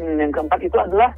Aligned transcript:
Hmm, 0.00 0.16
yang 0.16 0.32
keempat 0.32 0.64
itu 0.64 0.72
adalah 0.74 1.12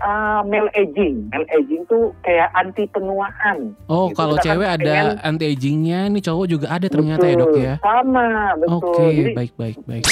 uh, 0.00 0.40
male 0.42 0.72
aging. 0.72 1.28
Male 1.28 1.44
aging 1.52 1.84
tuh 1.84 2.16
kayak 2.22 2.48
anti 2.52 2.88
penuaan. 2.88 3.76
Oh, 3.86 4.08
Gitu, 4.08 4.16
kalau 4.16 4.34
kita 4.34 4.42
kan 4.42 4.46
cewek 4.48 4.68
ada 4.70 4.88
pengen- 4.90 5.20
anti 5.20 5.44
agingnya, 5.46 6.00
nih 6.08 6.22
cowok 6.22 6.46
juga 6.48 6.66
ada 6.72 6.86
ternyata 6.88 7.24
ya 7.24 7.36
dok 7.36 7.48
Betul, 7.50 7.60
ya. 7.62 7.74
Sama, 7.78 8.26
betul. 8.56 8.72
Oke, 8.80 9.04
Jadi 9.12 9.30
baik 9.36 9.52
baik 9.54 9.76
baik. 9.84 10.04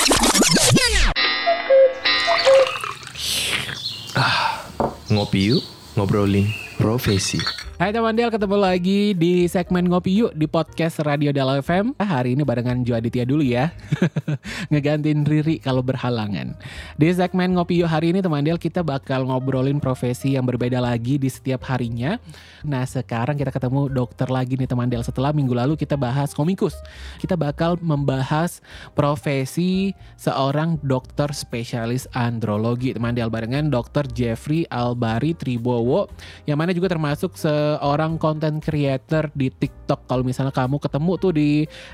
Ngopi 5.10 5.40
yuk, 5.50 5.62
ngobrolin 5.96 6.46
profesi. 6.80 7.36
Hai 7.80 7.96
teman 7.96 8.12
Del, 8.12 8.28
ketemu 8.28 8.60
lagi 8.60 9.16
di 9.16 9.48
segmen 9.48 9.88
Ngopi 9.88 10.12
Yuk 10.12 10.32
di 10.36 10.44
podcast 10.44 11.00
Radio 11.00 11.32
Del 11.32 11.64
FM. 11.64 11.96
Ah, 11.96 12.20
Hari 12.20 12.36
ini 12.36 12.44
barengan 12.44 12.84
Jo 12.84 12.92
Aditya 12.92 13.24
dulu 13.24 13.40
ya. 13.40 13.72
Ngegantiin 14.72 15.24
Riri 15.24 15.56
kalau 15.56 15.80
berhalangan. 15.80 16.60
Di 17.00 17.08
segmen 17.08 17.56
Ngopi 17.56 17.80
Yuk 17.80 17.88
hari 17.88 18.12
ini 18.12 18.20
teman 18.20 18.44
Del 18.44 18.60
kita 18.60 18.84
bakal 18.84 19.24
ngobrolin 19.24 19.80
profesi 19.80 20.36
yang 20.36 20.44
berbeda 20.44 20.76
lagi 20.76 21.16
di 21.16 21.32
setiap 21.32 21.64
harinya. 21.72 22.20
Nah 22.68 22.84
sekarang 22.84 23.40
kita 23.40 23.48
ketemu 23.48 23.88
dokter 23.88 24.28
lagi 24.28 24.60
nih 24.60 24.68
teman 24.68 24.92
Del. 24.92 25.00
Setelah 25.00 25.32
minggu 25.32 25.56
lalu 25.56 25.80
kita 25.80 25.96
bahas 25.96 26.36
komikus. 26.36 26.76
Kita 27.16 27.32
bakal 27.32 27.80
membahas 27.80 28.60
profesi 28.92 29.96
seorang 30.20 30.76
dokter 30.84 31.32
spesialis 31.32 32.04
andrologi 32.12 32.92
teman 32.92 33.16
Del 33.16 33.32
barengan 33.32 33.72
dokter 33.72 34.04
Jeffrey 34.12 34.68
Albari 34.68 35.32
Tribowo 35.32 36.12
yang 36.44 36.60
mana 36.60 36.69
juga 36.74 36.92
termasuk 36.92 37.34
seorang 37.34 38.16
content 38.16 38.62
creator 38.62 39.28
di 39.34 39.50
TikTok. 39.50 40.06
Kalau 40.06 40.22
misalnya 40.24 40.54
kamu 40.54 40.76
ketemu 40.78 41.12
tuh 41.18 41.32
di 41.34 41.50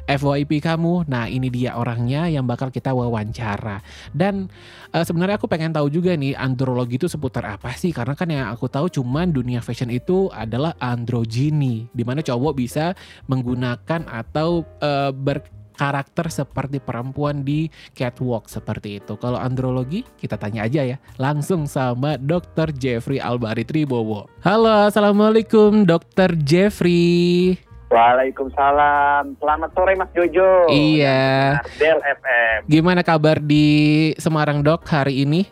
FYP 0.07 0.63
kamu, 0.63 1.09
nah 1.09 1.27
ini 1.27 1.49
dia 1.51 1.75
orangnya 1.75 2.29
yang 2.29 2.45
bakal 2.45 2.69
kita 2.71 2.93
wawancara. 2.93 3.81
Dan 4.13 4.49
eh, 4.95 5.05
sebenarnya 5.05 5.41
aku 5.41 5.49
pengen 5.49 5.73
tahu 5.75 5.89
juga 5.89 6.15
nih 6.15 6.37
andrologi 6.37 7.01
itu 7.01 7.09
seputar 7.09 7.47
apa 7.59 7.75
sih? 7.75 7.91
Karena 7.91 8.15
kan 8.15 8.29
yang 8.29 8.49
aku 8.53 8.69
tahu 8.71 8.93
cuman 8.93 9.33
dunia 9.33 9.65
fashion 9.65 9.91
itu 9.91 10.29
adalah 10.31 10.77
androgini, 10.79 11.89
di 11.91 12.05
mana 12.05 12.21
cowok 12.21 12.53
bisa 12.57 12.93
menggunakan 13.27 14.07
atau 14.07 14.63
eh, 14.81 15.13
ber 15.13 15.56
karakter 15.77 16.33
seperti 16.33 16.81
perempuan 16.83 17.45
di 17.45 17.69
catwalk 17.93 18.49
seperti 18.49 18.99
itu. 18.99 19.15
Kalau 19.21 19.37
andrologi 19.37 20.03
kita 20.19 20.41
tanya 20.41 20.65
aja 20.65 20.83
ya 20.83 20.97
langsung 21.21 21.69
sama 21.69 22.17
Dr. 22.17 22.73
Jeffrey 22.75 23.21
Albari 23.21 23.63
Tribowo. 23.63 24.27
Halo, 24.43 24.89
assalamualaikum 24.89 25.85
Dr. 25.85 26.35
Jeffrey. 26.43 27.55
Waalaikumsalam. 27.87 29.39
Selamat 29.39 29.71
sore 29.71 29.95
Mas 29.95 30.11
Jojo. 30.11 30.67
Iya. 30.67 31.63
Del 31.79 32.03
FM. 32.03 32.67
Gimana 32.67 33.07
kabar 33.07 33.39
di 33.39 34.11
Semarang 34.19 34.59
dok 34.67 34.83
hari 34.91 35.23
ini? 35.23 35.47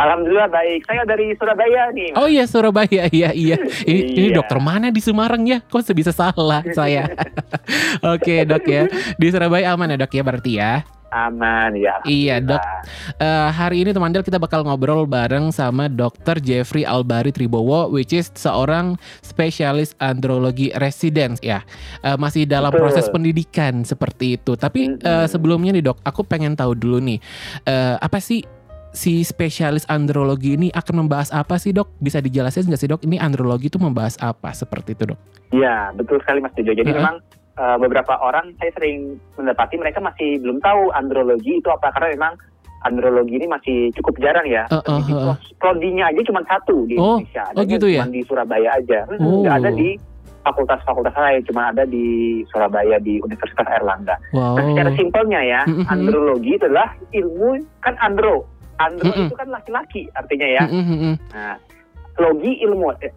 Alhamdulillah 0.00 0.48
baik. 0.48 0.80
Saya 0.88 1.04
dari 1.04 1.36
Surabaya 1.36 1.92
nih. 1.92 2.10
Oh 2.16 2.24
iya 2.24 2.48
Surabaya, 2.48 3.04
iya 3.12 3.30
iya. 3.36 3.56
Ini, 3.84 4.16
ini 4.16 4.26
Iya. 4.32 4.40
dokter 4.40 4.56
mana 4.56 4.88
di 4.88 5.04
Semarang 5.04 5.44
ya? 5.44 5.60
Kok 5.60 5.92
bisa 5.92 6.08
salah 6.08 6.64
saya? 6.72 7.12
Oke 8.16 8.48
dok 8.48 8.64
ya. 8.64 8.88
Di 9.20 9.26
Surabaya 9.28 9.76
aman 9.76 9.92
ya 9.92 9.96
dok 10.00 10.12
ya 10.16 10.22
berarti 10.24 10.52
ya? 10.56 10.72
Aman 11.10 11.74
ya. 11.74 11.98
Iya 12.06 12.38
dok. 12.38 12.62
Eh, 13.18 13.48
hari 13.50 13.82
ini 13.82 13.90
teman 13.90 14.14
Del 14.14 14.22
kita 14.22 14.38
bakal 14.38 14.62
ngobrol 14.62 15.10
bareng 15.10 15.50
sama 15.50 15.90
Dr. 15.90 16.38
Jeffrey 16.38 16.86
Albari 16.86 17.34
Tribowo, 17.34 17.90
which 17.90 18.14
is 18.14 18.30
seorang 18.38 18.94
spesialis 19.20 19.92
andrologi 19.98 20.70
resident 20.78 21.42
ya. 21.42 21.66
Eh, 22.06 22.14
masih 22.14 22.46
dalam 22.46 22.70
Betul. 22.70 22.88
proses 22.88 23.10
pendidikan 23.10 23.82
seperti 23.82 24.38
itu. 24.38 24.54
Tapi 24.54 24.96
Mm-mm. 24.96 25.02
eh, 25.02 25.26
sebelumnya 25.26 25.74
nih 25.74 25.84
dok, 25.90 25.98
aku 26.06 26.22
pengen 26.22 26.54
tahu 26.54 26.78
dulu 26.78 27.02
nih, 27.02 27.18
eh, 27.66 27.98
apa 27.98 28.22
sih 28.22 28.46
si 28.90 29.22
spesialis 29.22 29.86
andrologi 29.86 30.54
ini 30.54 30.68
akan 30.70 31.06
membahas 31.06 31.30
apa 31.30 31.56
sih 31.56 31.70
dok? 31.70 31.94
Bisa 31.96 32.18
dijelasin 32.18 32.66
nggak 32.66 32.80
sih 32.80 32.88
dok? 32.88 33.02
Ini 33.02 33.18
andrologi 33.18 33.66
itu 33.66 33.78
membahas 33.78 34.18
apa 34.18 34.50
seperti 34.50 34.94
itu 34.94 35.14
dok? 35.14 35.18
Iya, 35.50 35.94
betul 35.94 36.18
sekali 36.20 36.38
Mas 36.38 36.52
Jojo. 36.52 36.72
Jadi 36.72 36.84
Heeh. 36.84 36.98
memang 36.98 37.22
eh, 37.56 37.76
beberapa 37.78 38.18
orang 38.18 38.54
saya 38.56 38.70
sering 38.72 39.18
mendapati 39.34 39.74
mereka 39.76 39.98
masih 39.98 40.38
belum 40.38 40.58
tahu 40.58 40.90
andrologi 40.92 41.58
itu 41.58 41.68
apa 41.68 41.90
karena 41.90 42.08
memang 42.14 42.34
andrologi 42.80 43.36
ini 43.36 43.46
masih 43.46 43.92
cukup 43.94 44.16
jarang 44.18 44.46
ya. 44.46 44.64
Di 44.70 45.12
eh. 45.12 45.36
prodinya 45.56 46.08
aja 46.08 46.20
cuma 46.24 46.40
satu 46.44 46.86
di 46.86 46.96
Oh, 46.96 47.20
Indonesia. 47.20 47.44
oh 47.52 47.64
gitu 47.64 47.86
ya? 47.86 48.02
Cuma 48.02 48.10
di 48.10 48.20
Surabaya 48.24 48.70
aja. 48.74 49.00
Hmm, 49.06 49.20
Oh. 49.20 49.42
Nggak 49.44 49.56
ada 49.60 49.70
di 49.72 49.88
fakultas-fakultas 50.40 51.12
lain, 51.12 51.44
cuma 51.44 51.68
ada 51.68 51.84
di 51.84 52.06
Surabaya 52.48 52.96
di 52.96 53.20
Universitas 53.20 53.68
Erlangga. 53.68 54.16
Wow. 54.32 54.56
Nah, 54.56 54.64
secara 54.72 54.90
simpelnya 54.96 55.40
ya, 55.44 55.60
Mm-mm. 55.68 55.84
andrologi 55.84 56.56
itu 56.56 56.64
adalah 56.64 56.96
ilmu 57.12 57.50
kan 57.84 57.94
andro. 58.00 58.48
Andro 58.80 59.12
Mm-mm. 59.12 59.28
itu 59.28 59.34
kan 59.36 59.48
laki-laki 59.52 60.08
artinya 60.16 60.48
ya. 60.48 60.64
Mm, 60.64 60.84
mm, 60.84 60.96
mm. 60.96 61.14
Nah, 61.36 61.56
logi 62.16 62.52
ilmu 62.64 62.88
eh, 63.04 63.12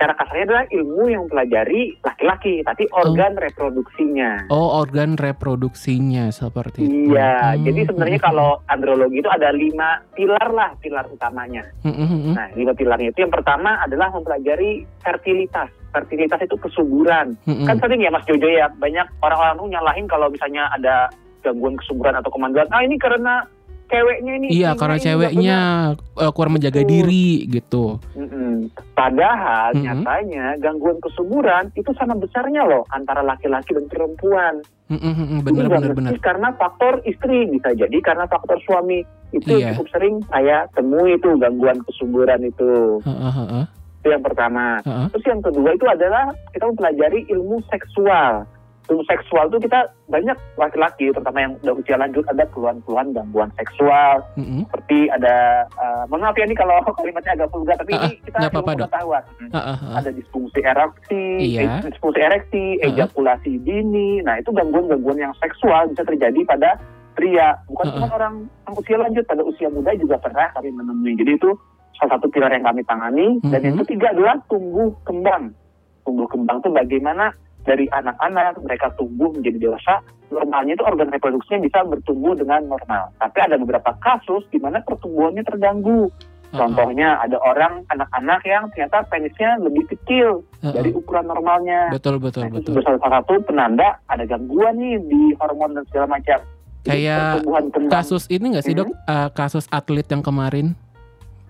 secara 0.00 0.16
kasarnya 0.16 0.44
adalah 0.48 0.64
ilmu 0.72 1.02
yang 1.12 1.20
mempelajari 1.28 1.92
laki-laki, 2.00 2.64
tapi 2.64 2.88
organ 2.96 3.36
reproduksinya. 3.36 4.48
Oh 4.48 4.80
organ 4.80 5.20
reproduksinya 5.20 6.32
seperti 6.32 6.88
itu. 6.88 7.12
Iya, 7.12 7.52
Hmm, 7.52 7.68
jadi 7.68 7.80
sebenarnya 7.84 8.16
hmm, 8.16 8.28
kalau 8.32 8.50
andrologi 8.64 9.20
itu 9.20 9.28
ada 9.28 9.52
lima 9.52 10.00
pilar 10.16 10.48
lah, 10.56 10.72
pilar 10.80 11.04
utamanya. 11.12 11.68
mm, 11.84 11.92
mm, 11.92 12.08
mm. 12.08 12.32
Nah, 12.32 12.48
lima 12.56 12.72
pilarnya 12.72 13.12
itu 13.12 13.20
yang 13.28 13.34
pertama 13.34 13.76
adalah 13.84 14.08
mempelajari 14.08 14.88
fertilitas. 15.04 15.68
Fertilitas 15.92 16.40
itu 16.48 16.56
kesuburan. 16.56 17.36
Mm, 17.44 17.60
mm. 17.60 17.66
Kan 17.68 17.76
sering 17.84 18.00
ya 18.00 18.08
Mas 18.08 18.24
Jojo 18.24 18.48
ya, 18.48 18.72
banyak 18.72 19.04
orang-orang 19.20 19.54
tuh 19.60 19.68
nyalahin 19.68 20.06
kalau 20.08 20.32
misalnya 20.32 20.64
ada 20.72 21.12
gangguan 21.44 21.76
kesuburan 21.76 22.16
atau 22.16 22.32
kemandulan. 22.32 22.72
Ah 22.72 22.80
ini 22.80 22.96
karena 22.96 23.44
ceweknya 23.90 24.32
ini. 24.38 24.46
Iya, 24.54 24.70
karena 24.72 24.96
ceweknya 24.96 25.58
eh, 25.98 26.32
kurang 26.32 26.54
menjaga 26.56 26.80
Betul. 26.80 26.90
diri 26.90 27.28
gitu. 27.50 27.84
Mm-mm. 28.14 28.70
Padahal 28.94 29.74
Mm-mm. 29.74 29.84
nyatanya 29.84 30.44
gangguan 30.58 30.96
kesuburan 31.02 31.68
itu 31.74 31.90
sama 31.98 32.14
besarnya 32.14 32.62
loh 32.64 32.86
antara 32.88 33.20
laki-laki 33.20 33.74
dan 33.74 33.90
perempuan. 33.90 34.62
Mm, 34.90 34.98
mm, 34.98 35.14
mm, 35.14 35.40
bener, 35.46 35.66
mesti 35.70 35.94
bener. 35.94 36.12
karena 36.18 36.50
faktor 36.58 36.98
istri 37.06 37.46
bisa 37.46 37.70
jadi 37.78 37.94
karena 38.02 38.26
faktor 38.26 38.58
suami 38.66 39.06
itu 39.30 39.62
Iya. 39.62 39.78
cukup 39.78 39.86
sering 39.94 40.18
saya 40.26 40.66
temui 40.74 41.14
itu 41.14 41.30
gangguan 41.38 41.78
kesuburan 41.86 42.42
itu. 42.42 42.98
Heeh, 43.06 43.32
heeh, 43.38 43.64
Itu 44.02 44.08
yang 44.10 44.24
pertama. 44.26 44.82
heeh. 44.82 45.06
Terus 45.14 45.24
yang 45.30 45.42
kedua 45.46 45.70
itu 45.78 45.86
adalah 45.86 46.34
kita 46.50 46.66
mempelajari 46.66 47.22
ilmu 47.30 47.62
seksual. 47.70 48.42
Ilmu 48.90 49.06
seksual 49.06 49.46
itu 49.46 49.70
kita 49.70 49.86
banyak 50.10 50.34
laki-laki 50.58 51.14
terutama 51.14 51.38
yang 51.38 51.54
udah 51.62 51.78
usia 51.78 51.94
lanjut 51.94 52.26
ada 52.26 52.42
keluhan-keluhan 52.50 53.14
gangguan 53.14 53.50
seksual 53.54 54.18
Mm, 54.34 54.42
mm. 54.42 54.62
seperti 54.66 54.98
ada 55.08 55.62
mohon 56.10 56.26
maaf 56.26 56.34
ya 56.34 56.42
ini 56.42 56.58
kalau 56.58 56.74
kalimatnya 56.98 57.38
agak 57.38 57.48
vulgar 57.54 57.78
tapi 57.78 57.94
Ah, 57.94 58.10
ini 58.10 58.18
kita 58.26 58.50
Dok. 58.50 58.66
pengetahuan. 58.66 59.22
Hmm 59.38 59.50
Heeh, 59.54 59.76
heeh. 59.78 59.94
ada 59.94 60.10
disfungsi 60.10 60.60
ereksi, 60.60 61.24
Iya. 61.38 61.60
eh, 61.78 61.86
disfungsi 61.86 62.18
ereksi, 62.18 62.64
Heeh. 62.76 62.90
ejakulasi 62.90 63.62
dini. 63.62 64.26
Nah, 64.26 64.42
itu 64.42 64.50
gangguan-gangguan 64.50 65.18
yang 65.20 65.34
seksual 65.38 65.86
bisa 65.86 66.02
terjadi 66.02 66.42
pada 66.42 66.74
pria, 67.14 67.54
bukan 67.70 67.86
Heeh. 67.86 67.94
cuma 67.94 68.06
orang 68.10 68.34
yang 68.66 68.74
usia 68.74 68.96
lanjut, 68.98 69.22
pada 69.22 69.42
usia 69.46 69.68
muda 69.70 69.94
juga 69.94 70.18
pernah 70.18 70.50
kami 70.50 70.74
menemui. 70.74 71.14
Jadi 71.14 71.38
itu 71.38 71.50
salah 71.94 72.18
satu 72.18 72.26
pilar 72.26 72.50
yang 72.50 72.66
kami 72.66 72.82
tangani. 72.82 73.38
Dan 73.44 73.60
yang 73.62 73.76
ketiga 73.86 74.10
adalah 74.10 74.34
tumbuh 74.50 74.90
kembang. 75.06 75.54
Tumbuh 76.02 76.26
kembang 76.26 76.58
itu 76.58 76.70
bagaimana 76.72 77.30
dari 77.64 77.86
anak-anak 77.92 78.60
mereka 78.64 78.92
tumbuh 78.96 79.30
menjadi 79.32 79.58
dewasa, 79.70 80.00
normalnya 80.32 80.78
itu 80.78 80.84
organ 80.86 81.12
reproduksinya 81.12 81.60
bisa 81.66 81.84
bertumbuh 81.84 82.32
dengan 82.38 82.64
normal. 82.66 83.12
Tapi 83.20 83.38
ada 83.40 83.56
beberapa 83.60 83.92
kasus 84.00 84.46
di 84.48 84.58
mana 84.62 84.80
pertumbuhannya 84.80 85.44
terganggu. 85.44 86.08
Contohnya 86.50 87.14
ada 87.22 87.38
orang 87.46 87.86
anak-anak 87.94 88.42
yang 88.42 88.66
ternyata 88.74 89.06
penisnya 89.06 89.54
lebih 89.62 89.86
kecil 89.86 90.42
heeh. 90.66 90.74
dari 90.74 90.90
ukuran 90.90 91.30
normalnya. 91.30 91.94
Betul, 91.94 92.18
betul, 92.18 92.42
Nah, 92.50 92.58
itu 92.58 92.74
betul. 92.74 92.82
salah 92.82 93.22
satu 93.22 93.38
penanda 93.46 94.02
ada 94.10 94.26
gangguan 94.26 94.74
nih 94.82 94.98
di 94.98 95.30
hormon 95.38 95.78
dan 95.78 95.86
segala 95.86 96.18
macam. 96.18 96.42
Kayak. 96.82 97.46
Kasus 97.86 98.26
ini 98.34 98.56
nggak 98.56 98.66
sih 98.66 98.74
dok? 98.74 98.90
Eh, 98.90 99.28
kasus 99.30 99.70
atlet 99.70 100.02
yang 100.10 100.26
kemarin 100.26 100.74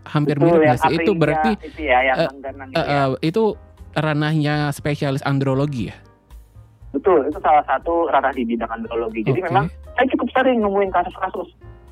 hampir 0.04 0.36
Betul, 0.36 0.60
mirip 0.60 0.68
nggak 0.68 0.80
sih? 0.84 0.94
Itu 1.00 1.12
berarti 1.16 1.50
itu 1.64 1.80
ya 1.80 1.98
yang 2.04 2.16
itu 2.36 2.76
ya. 2.76 3.08
eh, 3.08 3.08
itu 3.24 3.42
ranahnya 3.96 4.68
spesialis 4.74 5.24
andrologi 5.24 5.88
ya? 5.88 5.96
Betul, 6.90 7.30
itu 7.30 7.38
salah 7.38 7.62
satu 7.66 8.10
ranah 8.10 8.34
di 8.34 8.42
bidang 8.42 8.70
andrologi. 8.70 9.22
Jadi 9.22 9.40
memang 9.46 9.70
saya 9.94 10.06
cukup 10.10 10.28
sering 10.34 10.58
nemuin 10.58 10.90
kasus-kasus. 10.90 11.48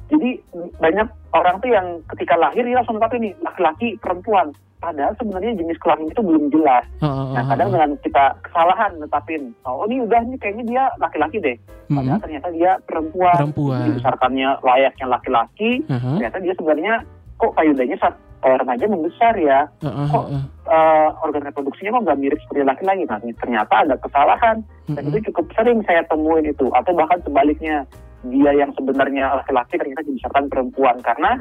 Jadi 0.09 0.41
banyak 0.81 1.09
orang 1.37 1.61
tuh 1.61 1.71
yang 1.71 1.87
ketika 2.17 2.35
lahir 2.41 2.65
dia 2.65 2.81
langsung 2.81 2.97
tapi 2.99 3.21
nih 3.21 3.33
laki-laki 3.45 3.95
perempuan. 4.01 4.51
Padahal 4.79 5.11
sebenarnya 5.19 5.59
jenis 5.59 5.79
kelamin 5.83 6.07
itu 6.07 6.23
belum 6.23 6.55
jelas. 6.55 6.87
Nah, 7.03 7.43
kadang 7.51 7.75
dengan 7.75 7.91
kita 7.99 8.39
kesalahan 8.47 8.95
netapin, 9.03 9.51
oh 9.67 9.83
ini 9.91 10.07
udah 10.07 10.23
nih 10.23 10.39
kayaknya 10.39 10.65
dia 10.71 10.83
laki-laki 11.03 11.43
deh. 11.43 11.57
Padahal 11.91 12.19
Mm, 12.21 12.25
ternyata 12.25 12.49
dia 12.55 12.73
perempuan. 12.87 13.37
Perempuan. 13.43 13.81
Dibesarkannya 13.91 14.49
layaknya 14.63 15.07
laki-laki, 15.11 15.83
heeh, 15.83 16.15
ternyata 16.15 16.39
dia 16.39 16.55
sebenarnya 16.55 16.95
kok 17.39 17.55
payudanya 17.55 17.97
saat 17.97 18.15
eh, 18.43 18.57
remaja 18.59 18.85
membesar 18.87 19.35
ya. 19.39 19.67
heeh, 19.81 20.07
kok 20.11 20.27
heeh. 20.31 20.43
Eh, 20.69 21.09
organ 21.25 21.47
reproduksinya 21.49 21.97
kok 21.97 22.05
nggak 22.05 22.21
mirip 22.21 22.39
seperti 22.45 22.63
laki-laki. 22.67 23.03
Nah, 23.07 23.19
ternyata 23.39 23.75
ada 23.87 23.95
kesalahan. 23.97 24.57
Dan 24.91 25.03
itu 25.09 25.31
cukup 25.33 25.47
sering 25.55 25.81
saya 25.87 26.03
temuin 26.07 26.47
itu. 26.47 26.67
Atau 26.75 26.93
bahkan 26.93 27.19
sebaliknya, 27.25 27.87
dia 28.27 28.53
yang 28.53 28.71
sebenarnya 28.75 29.39
laki-laki 29.39 29.79
ternyata 29.79 30.03
dibesarkan 30.05 30.45
perempuan. 30.51 30.97
Karena 31.01 31.41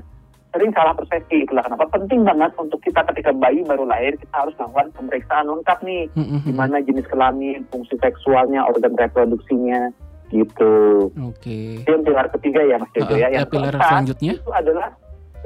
sering 0.55 0.71
salah 0.73 0.95
persepsi. 0.95 1.43
Itulah 1.43 1.65
kenapa 1.67 1.85
penting 1.91 2.23
banget 2.23 2.55
untuk 2.57 2.79
kita 2.81 3.03
ketika 3.13 3.35
bayi 3.35 3.61
baru 3.61 3.83
lahir 3.85 4.15
kita 4.15 4.31
harus 4.33 4.55
melakukan 4.57 4.87
pemeriksaan 4.95 5.45
lengkap 5.45 5.79
nih. 5.83 6.03
Gimana 6.47 6.81
jenis 6.81 7.05
kelamin, 7.11 7.61
fungsi 7.69 7.93
seksualnya, 7.99 8.63
organ 8.65 8.95
reproduksinya 8.95 9.91
gitu. 10.27 11.07
Oke. 11.23 11.83
Itu 11.83 11.89
yang 11.89 12.03
pilar 12.03 12.27
ketiga 12.31 12.59
ya 12.63 12.75
Mas 12.79 12.91
Jojo 12.91 13.15
Uh, 13.15 13.19
ya. 13.19 13.27
ya, 13.31 13.43
Yang 13.43 13.51
pilar 13.53 13.73
selanjutnya? 13.75 14.33
itu 14.35 14.51
adalah 14.51 14.87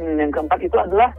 hmm, 0.02 0.18
yang 0.18 0.32
keempat 0.32 0.60
itu 0.60 0.74
adalah 0.76 1.14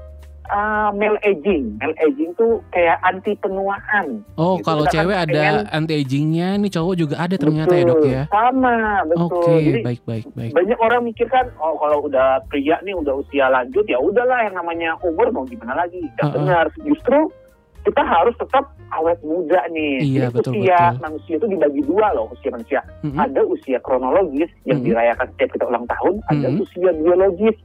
uh, 0.49 0.91
male 0.93 1.19
aging. 1.23 1.79
Male 1.79 1.95
aging 1.97 2.35
tuh 2.35 2.59
kayak 2.69 2.99
anti 3.01 3.33
penuaan. 3.37 4.27
Oh, 4.35 4.59
Gitu, 4.59 4.67
kalau 4.67 4.83
kita 4.83 4.91
kan 4.91 4.97
cewek 4.99 5.17
ada 5.21 5.33
pengen- 5.41 5.69
anti 5.71 5.95
agingnya, 5.97 6.49
nih 6.57 6.71
cowok 6.71 6.95
juga 6.97 7.15
ada 7.17 7.37
ternyata 7.37 7.73
ya 7.73 7.85
dok 7.85 7.97
Betul, 7.97 8.11
ya. 8.11 8.23
Sama, 8.29 8.77
betul. 9.07 9.23
Oke, 9.39 9.55
Jadi 9.61 9.81
baik 9.81 10.01
baik 10.03 10.25
baik. 10.33 10.51
banyak 10.53 10.79
orang 10.79 11.01
mikir 11.03 11.27
kan, 11.29 11.47
oh 11.57 11.75
kalau 11.77 11.99
udah 12.03 12.27
pria 12.47 12.77
nih 12.81 12.93
udah 12.93 13.15
usia 13.17 13.47
lanjut 13.49 13.85
ya 13.85 13.97
udahlah 13.97 14.43
yang 14.43 14.55
namanya 14.55 14.99
umur 15.01 15.31
mau 15.31 15.45
gimana 15.45 15.79
lagi. 15.79 16.03
Gak 16.17 16.27
Uh-uh. 16.27 16.35
benar. 16.37 16.65
Justru 16.81 17.19
kita 17.83 17.99
harus 17.99 18.35
tetap 18.37 18.63
awet 18.93 19.19
muda 19.21 19.59
nih. 19.69 19.99
Iya, 20.01 20.29
Jadi 20.29 20.35
betul, 20.37 20.53
usia 20.55 20.79
betul. 20.89 21.03
manusia 21.03 21.35
itu 21.35 21.47
dibagi 21.49 21.83
dua 21.83 22.07
loh 22.13 22.27
usia 22.31 22.51
manusia. 22.51 22.81
Mm-mm. 23.03 23.19
Ada 23.19 23.41
usia 23.43 23.79
kronologis 23.81 24.51
yang 24.63 24.79
Mhm. 24.79 24.87
dirayakan 24.87 25.27
setiap 25.35 25.51
kita 25.51 25.65
ulang 25.67 25.87
tahun, 25.87 26.15
ada 26.29 26.47
Mhm. 26.49 26.63
usia 26.63 26.91
biologis. 26.93 27.57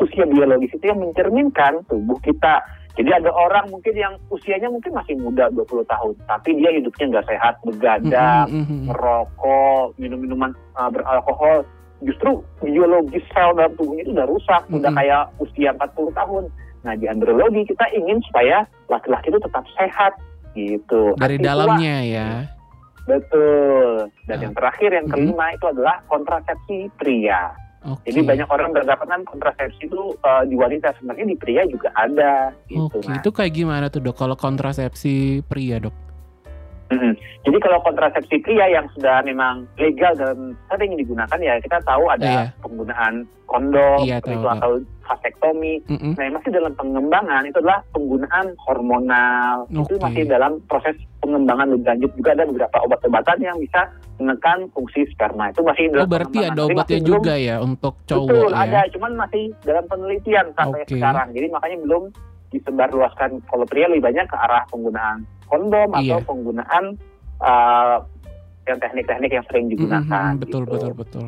Usia 0.00 0.24
biologis 0.26 0.74
itu 0.74 0.84
yang 0.84 1.00
mencerminkan 1.00 1.82
tubuh 1.86 2.18
kita. 2.20 2.60
Jadi 2.94 3.10
ada 3.10 3.26
orang 3.34 3.74
mungkin 3.74 3.94
yang 3.98 4.14
usianya 4.30 4.70
mungkin 4.70 4.94
masih 4.94 5.18
muda 5.18 5.50
20 5.50 5.82
tahun, 5.82 6.14
tapi 6.30 6.54
dia 6.54 6.70
hidupnya 6.70 7.10
nggak 7.10 7.26
sehat, 7.26 7.54
begadang, 7.66 8.46
mm-mm. 8.46 8.86
merokok, 8.86 9.98
minum 9.98 10.22
minuman 10.22 10.54
uh, 10.78 10.86
beralkohol, 10.94 11.66
justru 12.06 12.38
biologis 12.62 13.26
sel 13.34 13.50
dalam 13.58 13.74
tubuhnya 13.74 14.06
itu 14.06 14.14
udah 14.14 14.30
rusak, 14.30 14.62
udah 14.70 14.94
Mm-mm. 14.94 14.98
kayak 15.02 15.22
usia 15.42 15.74
40 15.74 16.14
tahun. 16.14 16.44
Nah 16.86 16.94
di 16.94 17.06
andrologi 17.10 17.66
kita 17.66 17.86
ingin 17.98 18.22
supaya 18.30 18.62
laki-laki 18.86 19.26
itu 19.34 19.42
tetap 19.42 19.64
sehat 19.74 20.12
gitu. 20.54 21.18
Dari 21.18 21.34
Arti 21.34 21.42
tua. 21.42 21.48
dalamnya 21.50 21.96
ya. 22.06 22.28
Betul. 23.10 24.08
Dan 24.30 24.36
Ah. 24.38 24.42
yang 24.48 24.54
terakhir 24.54 24.90
yang 24.94 25.06
kelima 25.10 25.52
itu 25.52 25.66
adalah 25.66 25.98
kontrasepsi 26.08 26.88
pria. 26.96 27.52
Oke. 27.84 28.08
Jadi 28.08 28.20
banyak 28.24 28.48
orang 28.48 28.72
beranggapan 28.72 29.28
kontrasepsi 29.28 29.92
itu 29.92 30.16
uh, 30.24 30.42
di 30.48 30.56
wanita, 30.56 30.96
sebenarnya 30.96 31.26
di 31.28 31.36
pria 31.36 31.62
juga 31.68 31.92
ada. 31.92 32.56
Gitu. 32.64 32.80
Oke, 32.80 33.04
Nah, 33.04 33.20
itu 33.20 33.28
kayak 33.28 33.52
gimana 33.52 33.86
tuh 33.92 34.00
dok? 34.00 34.16
Kalau 34.16 34.36
kontrasepsi 34.40 35.44
pria 35.44 35.76
dok? 35.84 35.92
Mm-mm. 36.84 37.12
Jadi 37.42 37.58
kalau 37.58 37.80
kontrasepsi 37.80 38.36
pria 38.38 38.68
yang 38.68 38.84
sudah 38.92 39.20
memang 39.20 39.64
legal 39.76 40.12
dan 40.12 40.36
sering 40.66 40.92
digunakan 40.94 41.38
ya 41.38 41.56
kita 41.58 41.80
tahu 41.80 42.04
ada 42.06 42.24
Iya. 42.24 42.44
penggunaan 42.60 43.14
kondom 43.44 43.98
Iya, 44.00 44.18
seperti 44.18 44.28
tahu, 44.30 44.38
itu 44.38 44.48
atau 44.50 44.72
vasektomi. 45.02 45.74
Mm-mm. 45.86 46.12
Nah 46.12 46.22
yang 46.22 46.34
masih 46.34 46.50
dalam 46.50 46.72
pengembangan 46.74 47.42
itu 47.42 47.58
adalah 47.58 47.80
penggunaan 47.90 48.46
hormonal. 48.58 49.56
Itu 49.66 49.94
Oke. 49.94 50.02
masih 50.02 50.22
dalam 50.26 50.52
proses 50.66 50.92
pengembangan 51.18 51.66
lebih 51.70 51.86
lanjut 51.86 52.10
juga 52.14 52.30
ada 52.32 52.44
beberapa 52.44 52.76
obat-obatan 52.80 53.38
yang 53.40 53.56
bisa 53.56 53.80
menekan 54.14 54.58
fungsi 54.70 55.08
sperma. 55.08 55.48
Itu 55.50 55.60
masih 55.62 55.88
Oh 55.88 55.92
dalam 55.94 56.08
berarti 56.10 56.36
pengembangan. 56.36 56.52
ada 56.54 56.62
obatnya 56.62 56.80
masih 56.84 56.98
belum- 57.00 57.08
juga 57.16 57.34
ya 57.34 57.56
untuk 57.58 57.94
cowok 58.04 58.28
Betul, 58.28 58.48
ya? 58.50 58.56
ada, 58.60 58.80
cuman 58.90 59.12
masih 59.18 59.44
dalam 59.62 59.84
penelitian 59.86 60.46
sampai 60.54 60.80
Oke. 60.82 60.90
sekarang. 60.92 61.28
Jadi 61.32 61.46
makanya 61.48 61.78
belum 61.82 62.02
disebarluaskan. 62.50 63.30
Kalau 63.42 63.66
pria 63.66 63.86
lebih 63.86 64.04
banyak 64.04 64.24
ke 64.24 64.36
arah 64.38 64.62
penggunaan 64.68 65.26
kondom 65.46 65.90
atau 65.92 66.18
Iya. 66.18 66.24
penggunaan 66.24 66.84
uh, 67.38 67.96
yang 68.64 68.78
teknik-teknik 68.78 69.30
yang 69.30 69.44
sering 69.46 69.66
digunakan. 69.68 70.32
Mm-mm, 70.32 70.40
betul 70.40 70.62
gitu. 70.64 70.72
betul 70.72 70.92
betul. 70.94 71.26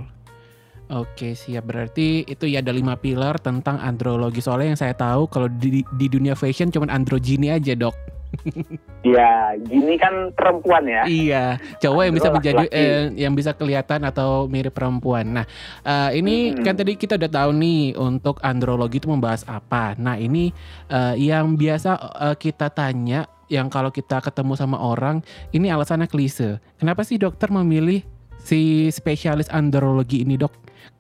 Oke 0.87 1.35
siap 1.35 1.67
berarti 1.67 2.23
itu 2.23 2.47
ya 2.47 2.63
ada 2.63 2.71
lima 2.71 2.95
pilar 2.95 3.37
tentang 3.37 3.75
andrologi 3.77 4.39
soalnya 4.39 4.71
yang 4.71 4.81
saya 4.81 4.95
tahu 4.95 5.27
kalau 5.27 5.51
di, 5.51 5.83
di 5.83 6.07
dunia 6.07 6.33
fashion 6.33 6.71
cuman 6.71 6.89
androgini 6.89 7.51
aja 7.51 7.75
dok. 7.75 7.95
Ya, 9.07 9.55
gini 9.63 9.95
kan 9.95 10.35
perempuan 10.35 10.83
ya. 10.83 11.07
Iya, 11.07 11.45
cowok 11.79 12.03
yang 12.03 12.15
bisa 12.19 12.29
menjadi 12.29 12.65
eh, 12.69 13.15
yang 13.15 13.39
bisa 13.39 13.55
kelihatan 13.55 14.03
atau 14.03 14.51
mirip 14.51 14.75
perempuan. 14.75 15.31
Nah, 15.31 15.47
eh, 15.81 16.19
ini 16.19 16.51
Hmm. 16.51 16.67
kan 16.67 16.75
tadi 16.75 16.99
kita 16.99 17.15
udah 17.15 17.31
tahu 17.31 17.55
nih 17.55 17.95
untuk 17.95 18.43
andrologi 18.43 18.99
itu 18.99 19.07
membahas 19.07 19.47
apa. 19.47 19.95
Nah, 19.95 20.19
ini 20.19 20.51
eh, 20.91 21.15
yang 21.23 21.55
biasa 21.55 21.91
eh, 22.19 22.35
kita 22.35 22.67
tanya 22.75 23.31
yang 23.47 23.71
kalau 23.71 23.91
kita 23.95 24.19
ketemu 24.23 24.59
sama 24.59 24.79
orang, 24.79 25.23
ini 25.55 25.71
alasannya 25.71 26.11
klise. 26.11 26.59
Kenapa 26.79 27.07
sih 27.07 27.19
dokter 27.19 27.51
memilih 27.51 28.03
si 28.43 28.91
spesialis 28.91 29.51
andrologi 29.51 30.23
ini, 30.23 30.39
Dok? 30.39 30.53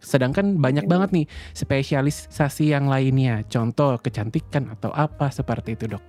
Sedangkan 0.02 0.58
banyak 0.58 0.86
Hmm. 0.86 0.92
banget 0.92 1.10
nih 1.14 1.26
spesialisasi 1.54 2.74
yang 2.74 2.90
lainnya. 2.90 3.42
Contoh 3.46 3.98
kecantikan 4.02 4.70
atau 4.70 4.90
apa 4.94 5.30
seperti 5.30 5.78
itu, 5.78 5.86
Dok. 5.94 6.02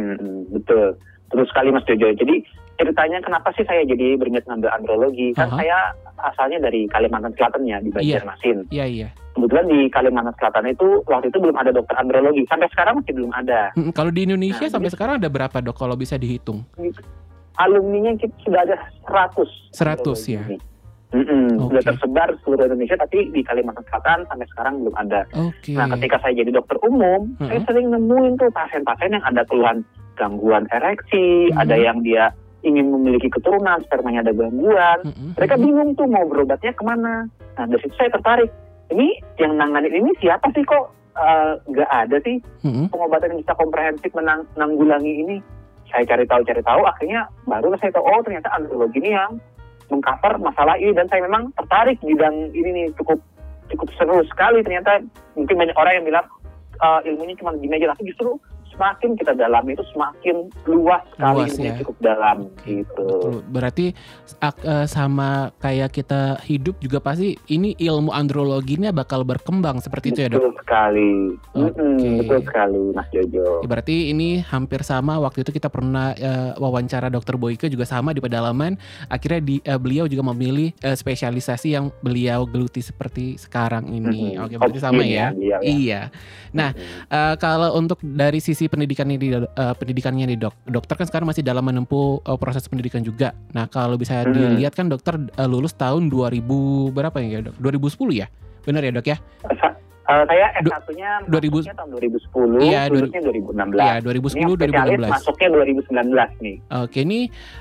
Mm-mm, 0.00 0.48
betul. 0.54 0.96
Terus 1.30 1.46
sekali 1.52 1.68
Mas 1.70 1.84
Jojo. 1.86 2.10
Jadi 2.16 2.42
ceritanya 2.80 3.20
kenapa 3.20 3.52
sih 3.52 3.62
saya 3.62 3.84
jadi 3.84 4.16
berminat 4.16 4.48
ngambil 4.48 4.72
andrologi? 4.72 5.36
Kan 5.36 5.52
Aha. 5.52 5.56
saya 5.60 5.78
asalnya 6.24 6.58
dari 6.62 6.88
Kalimantan 6.88 7.36
Selatan 7.36 7.62
ya, 7.62 7.76
di 7.78 7.92
Iya. 7.92 8.24
Banjarmasin. 8.24 8.58
Iya, 8.70 8.84
iya. 8.86 9.08
Kebetulan 9.30 9.66
di 9.68 9.80
Kalimantan 9.86 10.34
Selatan 10.34 10.64
itu 10.66 10.88
waktu 11.04 11.28
itu 11.28 11.38
belum 11.38 11.54
ada 11.54 11.70
dokter 11.70 11.94
andrologi. 11.94 12.42
Sampai 12.48 12.68
sekarang 12.68 12.98
masih 12.98 13.12
belum 13.14 13.32
ada. 13.32 13.68
Mm, 13.74 13.92
Kalau 13.92 14.10
di 14.10 14.20
Indonesia 14.24 14.64
Nah, 14.64 14.72
sampai 14.72 14.88
jadi- 14.88 14.96
sekarang 14.96 15.14
ada 15.20 15.28
berapa, 15.28 15.56
Dok? 15.60 15.76
Kalau 15.76 15.94
bisa 15.94 16.16
dihitung? 16.16 16.64
Alumninya 17.54 18.16
kita 18.16 18.32
sudah 18.40 18.60
ada 18.64 18.76
100. 19.04 19.48
100 19.70 20.24
ya? 20.26 20.40
Oke. 20.40 20.56
Sudah 21.60 21.82
tersebar 21.82 22.28
seluruh 22.40 22.64
Indonesia, 22.64 22.96
tapi 22.96 23.28
di 23.28 23.42
Kalimantan 23.42 23.82
Selatan 23.84 24.24
sampai 24.24 24.46
sekarang 24.48 24.80
belum 24.80 24.94
ada. 24.96 25.26
Oke. 25.36 25.74
Nah, 25.74 25.90
ketika 25.92 26.16
saya 26.22 26.38
jadi 26.38 26.50
dokter 26.50 26.78
umum, 26.80 27.34
saya 27.36 27.58
Mm-mm. 27.58 27.66
sering 27.66 27.86
nemuin 27.90 28.32
tuh 28.36 28.48
pasien-pasien 28.48 29.12
yang 29.12 29.24
ada 29.26 29.42
keluhan 29.44 29.82
gangguan 30.14 30.64
ereksi, 30.70 31.50
Mhm. 31.50 31.58
ada 31.58 31.76
yang 31.76 31.98
dia 32.00 32.30
ingin 32.60 32.92
memiliki 32.92 33.32
keturunan, 33.32 33.80
spermanya 33.88 34.20
ada 34.20 34.32
gangguan. 34.36 34.98
Mereka 35.36 35.54
bingung 35.56 35.96
tuh 35.96 36.04
mau 36.04 36.24
berobatnya 36.28 36.76
ke 36.76 36.82
mana. 36.84 37.24
Nah, 37.56 37.64
dari 37.68 37.80
situ 37.80 37.94
saya 37.96 38.12
tertarik. 38.12 38.50
Ini 38.90 39.06
yang 39.38 39.54
nanganin 39.54 39.94
ini 39.94 40.10
siapa 40.18 40.50
sih 40.52 40.66
kok? 40.66 40.92
Eh, 41.14 41.52
nggak 41.68 41.90
ada 41.90 42.16
sih. 42.22 42.42
Pengobatan 42.90 43.34
yang 43.34 43.40
bisa 43.42 43.54
komprehensif 43.54 44.10
menang- 44.12 44.46
menanggulangi 44.56 45.12
ini? 45.24 45.36
Saya 45.90 46.06
cari 46.06 46.22
tahu, 46.26 46.46
cari 46.46 46.62
tahu, 46.62 46.86
akhirnya 46.86 47.26
baru 47.50 47.74
saya 47.78 47.90
tahu, 47.90 48.06
oh 48.06 48.22
ternyata 48.22 48.46
andrologi 48.54 49.02
ini 49.02 49.10
yang 49.10 49.42
mengcover 49.90 50.38
masalah 50.38 50.78
ini. 50.78 50.94
Dan 50.94 51.10
saya 51.10 51.26
memang 51.26 51.50
tertarik 51.58 51.98
bidang 52.02 52.54
ini 52.54 52.70
nih. 52.70 52.86
Cukup 52.94 53.18
cukup 53.74 53.88
seru 53.98 54.22
sekali 54.26 54.62
ternyata. 54.62 55.02
Mungkin 55.34 55.54
banyak 55.54 55.76
orang 55.78 55.94
yang 56.02 56.06
bilang 56.06 56.26
"Eh, 56.78 57.00
ilmunya 57.10 57.34
cuma 57.38 57.54
gini 57.58 57.74
aja. 57.78 57.94
Tapi 57.94 58.10
justru 58.10 58.38
semakin 58.80 59.12
kita 59.12 59.36
dalam 59.36 59.60
itu 59.68 59.84
semakin 59.92 60.48
luas 60.64 61.04
sekali 61.12 61.44
Luas, 61.44 61.52
ya. 61.60 61.76
cukup 61.84 61.96
dalam 62.00 62.48
Oke, 62.48 62.64
gitu. 62.64 63.04
Betul. 63.04 63.36
Berarti 63.52 63.86
eh, 64.40 64.86
sama 64.88 65.52
kayak 65.60 65.92
kita 65.92 66.40
hidup 66.48 66.80
juga 66.80 67.04
pasti 67.04 67.36
ini 67.52 67.76
ilmu 67.76 68.08
androloginya 68.08 68.88
bakal 68.88 69.20
berkembang 69.28 69.84
seperti 69.84 70.16
itu 70.16 70.24
ya 70.24 70.28
dok. 70.32 70.40
Betul 70.40 70.54
sekali. 70.64 71.12
Mm-mm, 71.52 72.24
betul 72.24 72.40
sekali 72.48 72.80
Mas 72.96 73.08
Jojo. 73.12 73.60
Ya, 73.60 73.68
Berarti 73.68 73.96
ini 74.16 74.40
hampir 74.40 74.80
sama 74.80 75.20
waktu 75.20 75.44
itu 75.44 75.52
kita 75.52 75.68
pernah 75.68 76.16
eh, 76.16 76.56
wawancara 76.56 77.12
dokter 77.12 77.36
Boyke 77.36 77.68
juga 77.68 77.84
sama 77.84 78.16
di 78.16 78.24
pedalaman. 78.24 78.80
Akhirnya 79.12 79.44
di, 79.44 79.60
eh, 79.60 79.76
beliau 79.76 80.08
juga 80.08 80.24
memilih 80.32 80.72
eh, 80.80 80.96
spesialisasi 80.96 81.76
yang 81.76 81.92
beliau 82.00 82.48
geluti 82.48 82.80
seperti 82.80 83.36
sekarang 83.36 83.92
ini. 83.92 84.40
Mm-mm. 84.40 84.44
Oke 84.48 84.56
berarti 84.56 84.80
sama 84.80 85.04
ya. 85.04 85.36
ya. 85.36 85.60
Iya. 85.60 86.00
Nah, 86.56 86.72
Mm-mm. 86.72 87.08
Eh, 87.10 87.34
kalau 87.42 87.74
untuk 87.74 87.98
dari 88.00 88.38
sisi 88.38 88.69
pendidikan 88.70 89.04
ini 89.04 89.18
eh, 89.34 89.44
pendidikannya 89.74 90.24
nih 90.24 90.38
dok, 90.38 90.54
dokter 90.64 90.94
kan 90.94 91.04
sekarang 91.04 91.26
masih 91.26 91.42
dalam 91.42 91.60
menempuh 91.60 92.22
eh, 92.22 92.38
proses 92.38 92.64
pendidikan 92.64 93.02
juga. 93.02 93.34
Nah 93.50 93.66
kalau 93.66 93.98
bisa 93.98 94.22
Hmm. 94.22 94.30
dilihat 94.30 94.72
kan 94.72 94.86
dokter 94.86 95.18
eh, 95.18 95.44
lulus 95.44 95.74
tahun 95.74 96.06
2000 96.06 96.46
berapa 96.88 97.16
ya 97.18 97.42
dok? 97.42 97.58
2010 97.58 97.90
ya? 98.14 98.30
Benar 98.62 98.80
ya 98.80 98.92
dok 98.92 99.06
ya? 99.06 99.16
Eh, 100.06 100.24
saya 100.26 100.46
Du- 100.58 100.74
S1-nya 100.74 101.10
2000 101.24 101.62
masuknya 101.62 101.76
tahun 101.76 101.90
2010, 101.92 102.58
Iya, 102.60 102.80
dua- 102.84 102.98
lulusnya 102.98 103.20
2016. 103.22 103.78
Iya 103.80 103.94
Ini 103.94 104.02
2010 104.02 104.42
yang 104.42 104.50
spesialis 104.50 104.74
2016. 104.90 105.12
masuknya 105.12 105.48
2019 105.48 106.30
nih. 106.40 106.56
Oke 106.76 106.98
ini 107.00 107.18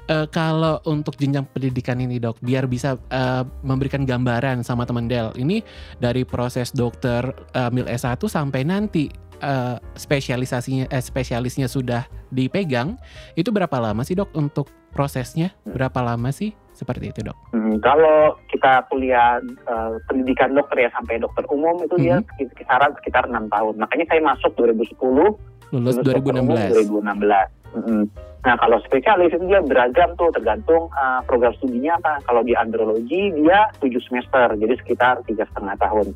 eh, 0.08 0.28
kalau 0.30 0.76
untuk 0.84 1.14
jenjang 1.16 1.46
pendidikan 1.48 1.98
ini 1.98 2.18
dok, 2.18 2.38
biar 2.40 2.66
bisa 2.66 2.98
eh, 3.08 3.44
memberikan 3.62 4.02
gambaran 4.02 4.62
sama 4.62 4.84
teman 4.84 5.06
Del, 5.06 5.30
ini 5.36 5.62
dari 5.96 6.22
proses 6.24 6.70
dokter 6.72 7.22
eh, 7.54 7.70
mil 7.70 7.86
S1 7.86 8.18
sampai 8.20 8.62
nanti 8.64 9.06
eh, 9.40 9.76
spesialisasinya 9.94 10.88
eh, 10.88 11.00
spesialisnya 11.00 11.66
sudah 11.66 12.04
dipegang, 12.30 13.00
itu 13.34 13.50
berapa 13.50 13.74
lama 13.76 14.04
sih 14.04 14.14
dok 14.14 14.32
untuk 14.34 14.68
prosesnya? 14.90 15.54
Berapa 15.64 16.02
lama 16.02 16.30
sih 16.30 16.52
seperti 16.72 17.12
itu 17.12 17.22
dok? 17.22 17.38
Hmm, 17.52 17.78
kalau 17.80 18.36
kita 18.48 18.88
kuliah 18.88 19.40
eh, 19.42 19.92
pendidikan 20.06 20.54
dokter 20.54 20.86
ya 20.86 20.90
sampai 20.92 21.18
dokter 21.18 21.44
umum 21.48 21.80
itu 21.82 21.96
dia 21.98 22.20
Mhm. 22.20 22.26
sekit- 22.30 22.56
kisaran 22.56 22.92
sekitar 22.98 23.28
enam 23.28 23.48
tahun. 23.48 23.76
Makanya 23.78 24.06
saya 24.08 24.22
masuk 24.24 24.52
2010, 24.56 25.36
Lulus 25.70 25.96
dokter 26.02 26.18
umum 26.24 26.56
2016. 26.56 26.74
2016. 26.74 27.48
Mm-mm. 27.70 28.02
Nah 28.40 28.56
kalau 28.56 28.80
spesialis 28.82 29.30
itu 29.30 29.46
dia 29.46 29.62
beragam 29.62 30.16
tuh 30.16 30.32
tergantung 30.32 30.90
eh, 30.90 31.22
program 31.28 31.54
studinya 31.56 32.00
apa. 32.00 32.18
Kalau 32.24 32.42
di 32.42 32.56
andrologi 32.56 33.30
dia 33.36 33.70
7 33.78 34.00
semester, 34.02 34.56
jadi 34.56 34.74
sekitar 34.80 35.22
tiga 35.24 35.46
setengah 35.46 35.78
tahun. 35.78 36.10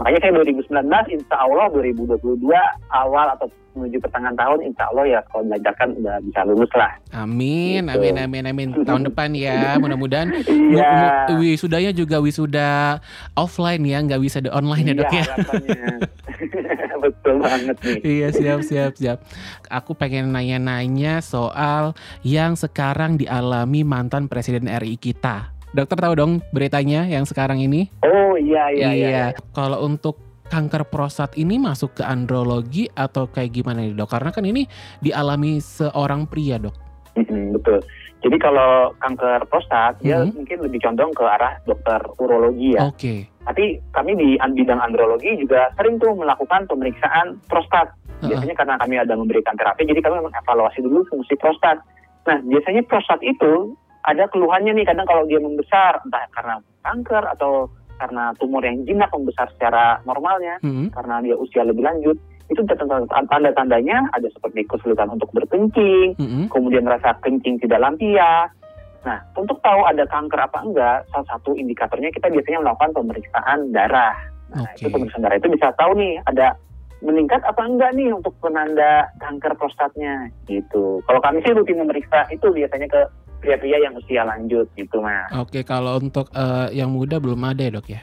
Makanya 0.00 0.18
kayak 0.18 0.34
2019, 0.64 1.12
insya 1.12 1.36
Allah 1.36 1.66
2022 1.70 2.40
awal 2.88 3.26
atau 3.36 3.46
menuju 3.70 4.00
pertengahan 4.00 4.32
tahun, 4.32 4.58
insya 4.64 4.88
Allah 4.88 5.04
ya 5.06 5.20
kalau 5.28 5.44
belajar 5.44 5.72
kan 5.76 5.88
udah 5.92 6.16
bisa 6.24 6.40
lulus 6.42 6.72
lah. 6.72 6.90
Amin, 7.14 7.84
Gitu. 7.84 7.94
amin, 7.94 8.14
amin, 8.18 8.44
amin. 8.46 8.68
Tahun 8.80 9.02
depan 9.04 9.28
ya, 9.30 9.54
mudah-mudahan 9.82 10.32
Iya. 10.42 10.88
mu- 11.28 11.36
mu- 11.36 11.44
wisudanya 11.44 11.92
juga 11.92 12.16
wisuda 12.18 12.98
offline 13.34 13.84
ya, 13.84 14.00
nggak 14.00 14.20
bisa 14.20 14.40
di 14.40 14.48
online 14.48 14.86
ya 14.86 14.94
dok 14.96 15.12
ya. 15.12 15.24
Betul 17.00 17.40
banget 17.40 17.76
nih. 17.80 17.98
Iya 18.02 18.28
siap 18.30 18.60
siap 18.62 18.92
siap. 18.94 19.18
Aku 19.68 19.92
pengen 19.92 20.32
nanya-nanya 20.32 21.20
soal 21.20 21.92
yang 22.20 22.56
sekarang 22.56 23.16
dialami 23.16 23.80
mantan 23.82 24.26
presiden 24.26 24.64
RI 24.64 24.96
kita. 24.96 25.52
Dokter 25.70 26.02
tahu 26.02 26.14
dong 26.18 26.32
beritanya 26.50 27.06
yang 27.06 27.22
sekarang 27.22 27.62
ini? 27.62 27.86
Oh 28.02 28.34
iya 28.34 28.74
iya 28.74 28.90
iya. 28.90 29.24
Kalau 29.54 29.86
untuk 29.86 30.18
kanker 30.50 30.82
prostat 30.90 31.38
ini 31.38 31.62
masuk 31.62 31.94
ke 31.94 32.02
andrologi 32.02 32.90
atau 32.90 33.30
kayak 33.30 33.54
gimana 33.54 33.86
nih 33.86 33.94
dok? 33.94 34.10
Karena 34.10 34.34
kan 34.34 34.42
ini 34.42 34.66
dialami 34.98 35.62
seorang 35.62 36.26
pria 36.26 36.58
dok. 36.58 36.74
Mm-mm, 37.14 37.54
betul. 37.54 37.78
Jadi 38.20 38.36
kalau 38.42 38.92
kanker 38.98 39.46
prostat 39.46 39.96
dia 40.02 40.26
Mhm. 40.26 40.42
mungkin 40.42 40.58
lebih 40.66 40.80
condong 40.82 41.14
ke 41.14 41.22
arah 41.22 41.62
dokter 41.62 42.02
urologi 42.18 42.74
ya. 42.74 42.90
Oke. 42.90 43.30
Tapi 43.46 43.78
kami 43.94 44.12
di 44.18 44.28
bidang 44.36 44.82
andrologi 44.82 45.38
juga 45.38 45.70
sering 45.78 46.02
tuh 46.02 46.12
melakukan 46.18 46.66
pemeriksaan 46.66 47.38
prostat. 47.46 47.94
Biasanya 48.20 48.52
karena 48.52 48.76
kami 48.76 49.00
ada 49.00 49.16
memberikan 49.16 49.56
terapi, 49.56 49.88
jadi 49.88 50.04
kami 50.04 50.20
mengevaluasi 50.20 50.84
dulu 50.84 51.08
fungsi 51.08 51.40
prostat. 51.40 51.80
Nah, 52.28 52.36
biasanya 52.44 52.84
prostat 52.84 53.16
itu 53.24 53.72
ada 54.04 54.24
keluhannya 54.32 54.72
nih, 54.76 54.86
kadang 54.88 55.04
kalau 55.04 55.24
dia 55.28 55.40
membesar, 55.40 56.00
entah 56.04 56.24
karena 56.32 56.54
kanker 56.80 57.24
atau 57.36 57.68
karena 58.00 58.32
tumor 58.40 58.64
yang 58.64 58.80
jinak 58.88 59.12
membesar 59.12 59.52
secara 59.52 60.00
normalnya, 60.08 60.56
Mm-mm. 60.64 60.88
karena 60.96 61.20
dia 61.20 61.36
usia 61.36 61.68
lebih 61.68 61.84
lanjut, 61.84 62.16
itu 62.48 62.60
tanda- 62.64 63.04
tanda-tandanya 63.28 64.08
ada 64.16 64.24
seperti 64.32 64.64
kesulitan 64.64 65.12
untuk 65.12 65.28
berkencing, 65.36 66.16
Mm-mm. 66.16 66.48
kemudian 66.48 66.88
merasa 66.88 67.12
kencing 67.20 67.60
tidak 67.60 67.84
lampias. 67.84 68.48
Nah, 69.00 69.20
untuk 69.36 69.60
tahu 69.64 69.80
ada 69.84 70.04
kanker 70.08 70.40
apa 70.40 70.58
enggak, 70.60 70.98
salah 71.12 71.28
satu 71.28 71.56
indikatornya 71.56 72.12
kita 72.12 72.28
biasanya 72.28 72.60
melakukan 72.64 72.92
pemeriksaan 72.96 73.72
darah. 73.72 74.16
Nah, 74.52 74.64
Oke. 74.64 74.80
itu 74.80 74.88
pemeriksaan 74.92 75.24
darah 75.24 75.40
itu 75.40 75.48
bisa 75.52 75.72
tahu 75.76 75.92
nih 75.96 76.20
ada 76.28 76.56
meningkat 77.00 77.40
apa 77.48 77.64
enggak 77.64 77.96
nih 77.96 78.12
untuk 78.12 78.36
penanda 78.44 79.08
kanker 79.24 79.56
prostatnya 79.56 80.28
gitu. 80.44 81.00
Kalau 81.08 81.20
kami 81.24 81.40
sih 81.40 81.56
rutin 81.56 81.80
memeriksa 81.80 82.28
itu 82.28 82.52
biasanya 82.52 82.88
ke 82.92 83.00
pria-pria 83.40 83.80
yang 83.80 83.96
usia 83.96 84.22
lanjut 84.22 84.68
gitu, 84.76 85.00
Mas. 85.00 85.32
Oke, 85.34 85.64
kalau 85.64 85.96
untuk 85.96 86.28
eh, 86.30 86.76
yang 86.76 86.92
muda 86.92 87.16
belum 87.16 87.40
ada 87.42 87.64
ya 87.64 87.72
dok 87.72 87.88
ya? 87.88 88.02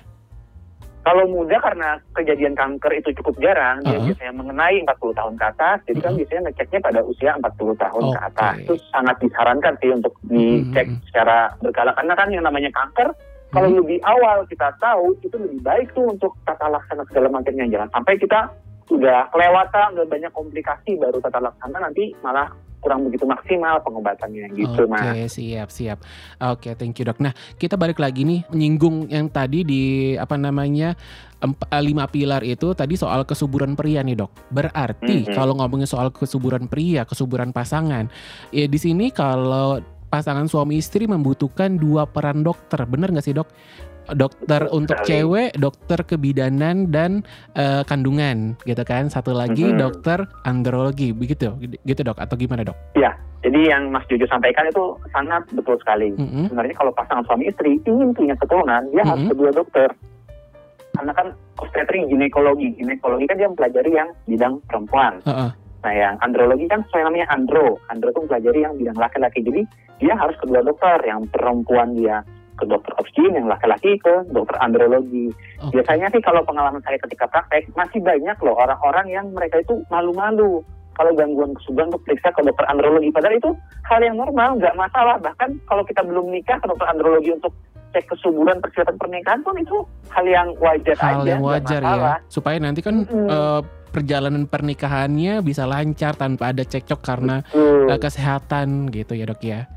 Kalau 1.07 1.23
muda 1.23 1.55
karena 1.63 1.95
kejadian 2.11 2.51
kanker 2.51 2.91
itu 2.91 3.15
cukup 3.23 3.39
jarang, 3.39 3.79
dia 3.79 3.95
Uh-huh. 3.95 4.11
biasanya 4.11 4.33
mengenai 4.35 4.83
40 4.83 5.15
tahun 5.15 5.33
ke 5.39 5.45
atas, 5.55 5.77
jadi 5.87 5.99
kan 6.03 6.11
Uh-huh. 6.11 6.19
biasanya 6.19 6.41
ngeceknya 6.51 6.79
pada 6.83 6.99
usia 7.07 7.31
40 7.39 7.73
tahun 7.79 8.03
ke 8.11 8.19
Oke. 8.19 8.27
atas. 8.27 8.53
Itu 8.67 8.73
sangat 8.91 9.15
disarankan 9.23 9.73
sih 9.79 9.89
untuk 9.95 10.13
dicek 10.27 10.87
Mhm. 10.91 10.99
secara 11.07 11.55
berkala. 11.63 11.95
Karena 11.95 12.11
kan 12.11 12.27
yang 12.27 12.43
namanya 12.43 12.67
kanker, 12.75 13.07
kalau 13.55 13.69
Mhm. 13.71 13.77
lebih 13.79 13.97
awal 14.03 14.43
kita 14.51 14.67
tahu, 14.83 15.15
itu 15.23 15.35
lebih 15.39 15.63
baik 15.63 15.87
tuh 15.95 16.11
untuk 16.11 16.35
tata 16.43 16.67
laksana 16.67 17.07
segala 17.07 17.31
macamnya. 17.31 17.71
Jangan 17.71 17.89
sampai 17.95 18.19
kita 18.19 18.39
sudah 18.91 19.31
kelewatan, 19.31 19.87
udah 19.95 20.07
banyak 20.11 20.31
komplikasi, 20.35 20.99
baru 20.99 21.23
tata 21.23 21.39
laksana 21.39 21.87
nanti 21.87 22.11
malah 22.19 22.51
kurang 22.77 23.03
begitu 23.03 23.25
maksimal 23.25 23.81
pengobatannya 23.81 24.53
gitu, 24.53 24.85
Oke, 24.85 24.91
Mas. 24.91 25.33
siap, 25.33 25.67
siap. 25.69 25.97
Oke, 26.39 26.77
thank 26.77 26.95
you 26.95 27.03
dok. 27.03 27.17
Nah, 27.17 27.33
kita 27.57 27.73
balik 27.73 27.97
lagi 27.97 28.21
nih 28.21 28.45
menyinggung 28.47 29.09
yang 29.09 29.27
tadi 29.27 29.65
di 29.65 29.83
apa 30.13 30.37
namanya 30.37 30.93
emp- 31.37 31.67
eh, 31.67 31.83
lima 31.83 32.05
pilar 32.05 32.41
itu 32.41 32.71
tadi 32.71 32.93
soal 32.93 33.25
kesuburan 33.25 33.73
pria 33.73 34.05
nih 34.05 34.15
dok. 34.15 34.31
Berarti 34.49 35.27
Mhm. 35.27 35.33
kalau 35.33 35.57
ngomongin 35.57 35.89
soal 35.89 36.13
kesuburan 36.13 36.69
pria, 36.69 37.03
kesuburan 37.03 37.49
pasangan, 37.49 38.07
ya 38.53 38.65
di 38.69 38.79
sini 38.79 39.09
kalau 39.09 39.81
pasangan 40.07 40.47
suami 40.47 40.79
istri 40.79 41.03
membutuhkan 41.03 41.75
dua 41.75 42.07
peran 42.07 42.39
dokter, 42.39 42.79
bener 42.87 43.11
nggak 43.11 43.25
sih 43.25 43.35
dok? 43.35 43.49
Dokter 44.15 44.67
Betul 44.67 44.77
untuk 44.77 44.97
sekali. 45.01 45.09
cewek, 45.11 45.49
dokter 45.57 45.99
kebidanan 46.05 46.91
dan 46.93 47.25
eh, 47.57 47.83
kandungan, 47.83 48.55
gitu 48.63 48.83
kan? 48.83 49.09
Satu 49.09 49.33
lagi 49.33 49.67
Mhm. 49.67 49.77
dokter 49.77 50.23
andrologi, 50.43 51.11
begitu, 51.11 51.51
gitu 51.59 52.01
dok? 52.05 52.21
Atau 52.21 52.37
gimana 52.37 52.63
dok? 52.63 52.77
Jadi 53.37 53.69
yang 53.69 53.93
Mas 53.93 54.03
Jojo 54.09 54.25
sampaikan 54.27 54.65
itu 54.67 54.97
sangat 55.13 55.45
betul 55.53 55.77
sekali. 55.79 56.09
Mhm. 56.17 56.49
sebenarnya 56.51 56.75
kalau 56.75 56.91
pasangan 56.91 57.23
suami 57.23 57.47
istri 57.47 57.79
ingin 57.85 58.11
punya 58.11 58.33
keturunan, 58.35 58.81
dia 58.91 59.05
harus 59.05 59.23
Mhm. 59.23 59.31
kedua 59.31 59.49
dokter. 59.53 59.89
Karena 60.97 61.13
kan 61.13 61.27
obstetri 61.61 62.09
ginekologi, 62.09 62.73
ginekologi 62.75 63.29
kan 63.29 63.37
dia 63.37 63.47
mempelajari 63.47 63.91
yang 63.93 64.09
bidang 64.25 64.57
perempuan. 64.65 65.21
Heeh. 65.23 65.49
Nah 65.53 65.93
yang 65.93 66.15
andrologi 66.19 66.65
kan 66.65 66.81
sesuai 66.89 67.07
namanya 67.07 67.27
andro, 67.29 67.77
andro 67.87 68.09
itu 68.09 68.19
mempelajari 68.25 68.59
yang 68.65 68.73
bidang 68.75 68.97
laki-laki. 68.97 69.39
Jadi 69.45 69.61
dia 70.01 70.13
harus 70.17 70.35
kedua 70.41 70.59
dokter, 70.65 70.97
yang 71.05 71.21
perempuan 71.29 71.93
dia 71.93 72.25
ke 72.57 72.65
dokter 72.65 72.93
obstetri, 72.97 73.37
yang 73.37 73.47
laki-laki 73.47 74.01
ke 74.01 74.25
dokter 74.33 74.57
andrologi. 74.59 75.29
Oke. 75.61 75.79
Biasanya 75.79 76.09
sih 76.09 76.21
kalau 76.25 76.41
pengalaman 76.43 76.81
saya 76.81 76.97
ketika 76.97 77.29
praktek 77.29 77.69
masih 77.77 78.01
banyak 78.01 78.37
loh 78.41 78.57
orang-orang 78.57 79.07
yang 79.13 79.25
mereka 79.31 79.61
itu 79.61 79.85
malu-malu 79.93 80.65
kalau 80.97 81.13
gangguan 81.13 81.53
kesuburan 81.53 81.93
untuk 81.93 82.03
periksa 82.09 82.33
ke 82.33 82.41
dokter 82.41 82.65
andrologi. 82.65 83.13
Padahal 83.13 83.37
itu 83.37 83.51
hal 83.85 84.01
yang 84.01 84.17
normal, 84.17 84.57
nggak 84.57 84.73
masalah. 84.73 85.21
Bahkan 85.21 85.49
kalau 85.69 85.85
kita 85.85 86.01
belum 86.01 86.33
nikah 86.33 86.57
ke 86.57 86.65
dokter 86.65 86.89
andrologi 86.89 87.29
untuk 87.37 87.53
cek 87.93 88.03
kesuburan 88.09 88.57
persiapan 88.59 88.97
pernikahan 88.99 89.39
pun 89.45 89.55
itu 89.55 89.77
hal 90.11 90.25
yang 90.27 90.51
wajar 90.59 90.97
hal 90.99 91.23
aja. 91.23 91.29
yang 91.29 91.41
wajar 91.41 91.81
ya 91.81 92.19
supaya 92.27 92.59
nanti 92.59 92.83
kan 92.83 93.07
Mm-mm. 93.07 93.31
eh, 93.31 93.61
perjalanan 93.95 94.43
pernikahannya 94.43 95.39
bisa 95.39 95.63
lancar 95.63 96.19
tanpa 96.19 96.51
ada 96.51 96.67
cekcok 96.67 96.99
karena 96.99 97.47
Betul, 97.47 97.87
eh, 97.87 97.99
kesehatan 98.03 98.91
gitu 98.91 99.15
ya 99.15 99.23
dok 99.23 99.39
ya 99.39 99.71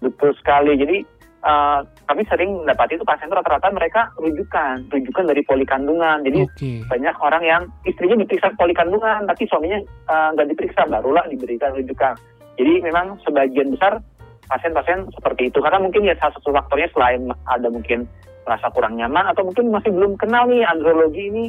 betul 0.00 0.32
sekali. 0.40 0.72
Jadi 0.80 0.96
eh, 1.40 1.80
kami 2.06 2.22
sering 2.28 2.50
mendapati 2.64 2.98
itu 2.98 3.04
pasien 3.06 3.32
rata-rata 3.32 3.72
mereka 3.72 4.12
rujukan, 4.20 4.86
rujukan 4.90 5.24
dari 5.24 5.42
poli 5.44 5.64
kandungan. 5.64 6.22
Jadi 6.24 6.40
oke 6.44 6.70
banyak 6.90 7.14
orang 7.22 7.42
yang 7.46 7.62
istrinya 7.86 8.18
diperiksa 8.20 8.52
poli 8.58 8.74
kandungan 8.74 9.24
tapi 9.28 9.46
suaminya 9.46 9.78
eh, 9.84 10.28
nggak 10.36 10.48
diperiksa 10.54 10.86
barulah 10.90 11.24
diberikan 11.30 11.72
rujukan 11.76 12.18
jadi 12.60 12.72
memang 12.84 13.16
sebagian 13.24 13.72
besar 13.72 14.04
pasien-pasien 14.52 15.08
seperti 15.16 15.48
itu 15.48 15.64
karena 15.64 15.80
mungkin 15.80 16.04
ya 16.04 16.12
salah 16.20 16.36
satu 16.36 16.52
faktornya 16.52 16.92
selain 16.92 17.22
ada 17.48 17.68
mungkin 17.72 18.04
merasa 18.44 18.66
kurang 18.74 19.00
nyaman 19.00 19.30
atau 19.32 19.46
mungkin 19.48 19.72
masih 19.72 19.94
belum 19.94 20.18
kenal 20.20 20.44
nih 20.50 20.66
andrologi 20.68 21.30
ini 21.32 21.44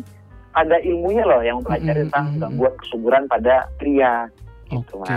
ada 0.56 0.80
ilmunya 0.80 1.24
loh 1.28 1.42
yang 1.44 1.60
mempelajari 1.60 2.06
Mm-mm, 2.06 2.12
tentang 2.12 2.26
mm-mm. 2.32 2.42
gangguan 2.44 2.76
kesuburan 2.80 3.24
pada 3.28 3.68
pria 3.76 4.30
Oke, 4.74 4.94
Mas. 4.96 5.08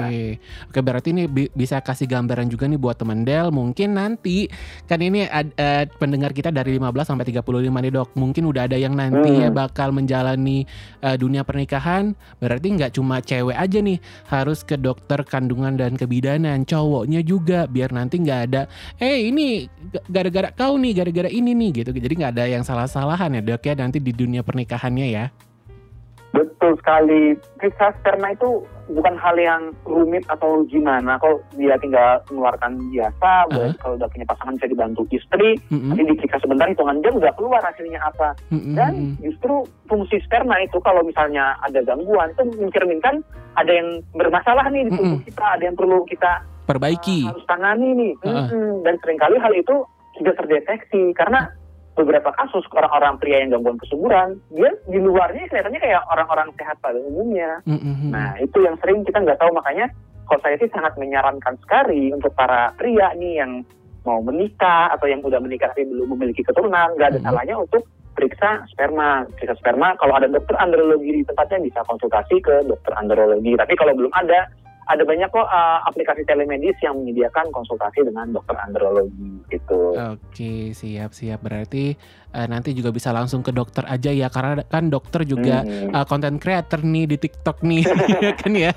oke 0.66 0.80
berarti 0.80 1.08
ini 1.11 1.25
bi- 1.25 1.50
bisa 1.50 1.78
kasih 1.78 2.04
gambaran 2.04 2.46
juga 2.46 2.64
nih 2.64 2.76
buat 2.76 2.94
teman 2.94 3.23
Del. 3.23 3.49
Mungkin 3.49 3.94
nanti 3.94 4.50
kan 4.84 4.99
ini 4.99 5.25
ad- 5.25 5.54
eh, 5.54 5.87
pendengar 5.92 6.30
kita 6.30 6.49
dari 6.49 6.75
15 6.75 7.06
sampai 7.06 7.25
35 7.25 7.78
nih 7.78 7.92
dok. 7.92 8.14
Mungkin 8.14 8.44
udah 8.44 8.66
ada 8.66 8.75
yang 8.75 8.92
nanti 8.92 9.30
ya 9.37 9.49
Hmm. 9.49 9.56
bakal 9.56 9.90
menjalani 9.90 10.66
eh, 11.00 11.14
dunia 11.14 11.42
pernikahan. 11.42 12.12
Berarti 12.37 12.66
nggak 12.73 12.92
cuma 12.92 13.18
cewek 13.18 13.54
aja 13.54 13.78
nih 13.78 13.99
harus 14.26 14.61
ke 14.61 14.75
dokter 14.75 15.23
kandungan 15.23 15.75
dan 15.75 15.94
kebidanan, 15.94 16.64
cowoknya 16.64 17.20
juga 17.20 17.64
biar 17.64 17.90
nanti 17.90 18.18
nggak 18.18 18.40
ada. 18.44 18.62
Eh 18.96 19.28
ini 19.28 19.64
g- 19.64 20.04
gara-gara 20.06 20.50
kau 20.50 20.75
nih, 20.75 20.92
gara-gara 20.94 21.28
ini 21.28 21.52
nih 21.52 21.70
gitu. 21.80 21.90
Jadi 21.92 22.14
nggak 22.16 22.32
ada 22.32 22.44
yang 22.46 22.62
salah-salahan 22.62 23.34
ya 23.34 23.42
dok 23.44 23.62
ya 23.62 23.75
nanti 23.75 23.99
di 23.99 24.11
dunia 24.11 24.40
pernikahannya 24.40 25.08
ya. 25.08 25.26
Betul 26.34 26.74
sekali. 26.82 27.38
Periksa 27.56 27.94
sperma 28.02 28.34
itu 28.34 28.66
bukan 28.90 29.14
hal 29.16 29.38
yang 29.38 29.70
rumit 29.86 30.26
atau 30.26 30.66
gimana. 30.66 31.16
Kalau 31.16 31.38
dia 31.54 31.78
tinggal 31.78 32.20
mengeluarkan 32.28 32.74
biasa, 32.90 33.30
boleh 33.48 33.72
kalau 33.78 33.94
udah 33.96 34.08
punya 34.10 34.26
pasangan 34.26 34.54
bisa 34.58 34.68
dibantu 34.68 35.02
istri, 35.14 35.56
Mm-mm, 35.70 35.94
nanti 35.94 36.02
diperiksa 36.10 36.42
sebentar 36.42 36.66
hitungan 36.66 37.00
jam 37.00 37.14
udah 37.16 37.32
keluar 37.38 37.62
hasilnya 37.62 38.02
apa. 38.02 38.34
mm-mm, 38.50 38.74
Dan 38.74 38.92
mm-mm. 38.92 39.22
justru 39.22 39.64
fungsi 39.86 40.18
sperma 40.26 40.58
itu 40.60 40.76
kalau 40.82 41.06
misalnya 41.06 41.54
ada 41.62 41.80
gangguan 41.86 42.34
itu 42.34 42.42
mencerminkan 42.58 43.22
ada 43.54 43.70
yang 43.72 44.02
bermasalah 44.12 44.66
nih 44.74 44.90
di 44.90 44.92
tubuh 44.92 45.16
Mm-mm. 45.22 45.26
kita, 45.30 45.44
ada 45.54 45.62
yang 45.64 45.76
perlu 45.78 46.02
kita 46.04 46.32
perbaiki. 46.66 47.18
uh, 47.24 47.30
harus 47.30 47.46
tangani 47.46 47.88
nih. 47.94 48.12
Heeh. 48.26 48.46
Mm-mm. 48.50 48.82
Dan 48.82 48.94
sering 49.00 49.18
kali 49.22 49.36
hal 49.38 49.52
itu 49.54 49.86
tidak 50.18 50.34
terdeteksi 50.42 51.14
karena 51.14 51.46
beberapa 51.94 52.34
kasus 52.34 52.66
orang-orang 52.74 53.18
pria 53.22 53.38
yang 53.42 53.54
gangguan 53.54 53.78
kesuburan, 53.78 54.38
dia 54.50 54.74
di 54.90 54.98
luarnya 54.98 55.46
kelihatannya 55.46 55.80
kayak 55.80 56.02
orang-orang 56.10 56.50
sehat 56.58 56.76
pada 56.82 56.98
umumnya. 56.98 57.62
Mm-mm, 57.70 58.10
Nah, 58.10 58.34
itu 58.42 58.58
yang 58.66 58.74
sering 58.82 59.06
kita 59.06 59.22
nggak 59.22 59.38
tahu 59.38 59.54
makanya 59.54 59.86
kalau 60.26 60.40
saya 60.42 60.58
sih 60.58 60.70
sangat 60.74 60.98
menyarankan 60.98 61.54
sekali 61.62 62.10
untuk 62.10 62.34
para 62.34 62.74
pria 62.74 63.14
nih 63.14 63.44
yang 63.44 63.62
mau 64.04 64.20
menikah 64.20 64.92
atau 64.92 65.08
yang 65.08 65.24
udah 65.24 65.40
menikah 65.40 65.72
tapi 65.72 65.86
belum 65.88 66.12
memiliki 66.18 66.44
keturunan, 66.44 66.92
nggak 66.98 67.14
ada 67.14 67.20
Mhm. 67.22 67.26
salahnya 67.30 67.56
untuk 67.56 67.82
periksa 68.14 68.66
sperma. 68.70 69.26
Periksa 69.38 69.54
sperma, 69.58 69.96
kalau 69.96 70.14
ada 70.18 70.28
dokter 70.28 70.54
andrologi 70.58 71.10
di 71.10 71.22
tempatnya 71.24 71.58
bisa 71.62 71.80
konsultasi 71.86 72.36
ke 72.42 72.62
dokter 72.68 72.92
andrologi. 72.94 73.54
Tapi 73.54 73.72
kalau 73.74 73.94
belum 73.96 74.12
ada, 74.12 74.50
ada 74.84 75.02
banyak 75.02 75.28
kok 75.28 75.42
uh, 75.42 75.80
aplikasi 75.84 76.22
telemedis 76.22 76.76
yang 76.78 76.96
menyediakan 76.96 77.48
konsultasi 77.50 78.02
dengan 78.02 78.28
dokter 78.30 78.52
andrologi 78.58 79.40
gitu. 79.48 79.96
Oke, 79.96 80.70
siap 80.70 81.10
siap. 81.10 81.40
Berarti 81.40 81.96
uh, 82.30 82.44
nanti 82.44 82.72
juga 82.72 82.88
bisa 82.88 83.08
langsung 83.08 83.40
ke 83.40 83.48
dokter 83.48 83.84
aja 83.84 84.08
ya 84.08 84.28
karena 84.28 84.60
kan 84.62 84.88
dokter 84.88 85.24
juga 85.24 85.64
Hmm. 85.64 85.90
uh, 85.90 86.04
content 86.04 86.36
creator 86.36 86.80
nih 86.80 87.06
di 87.06 87.16
TikTok 87.16 87.62
nih 87.62 87.82
ya 88.24 88.32
kan 88.34 88.52
ya. 88.52 88.72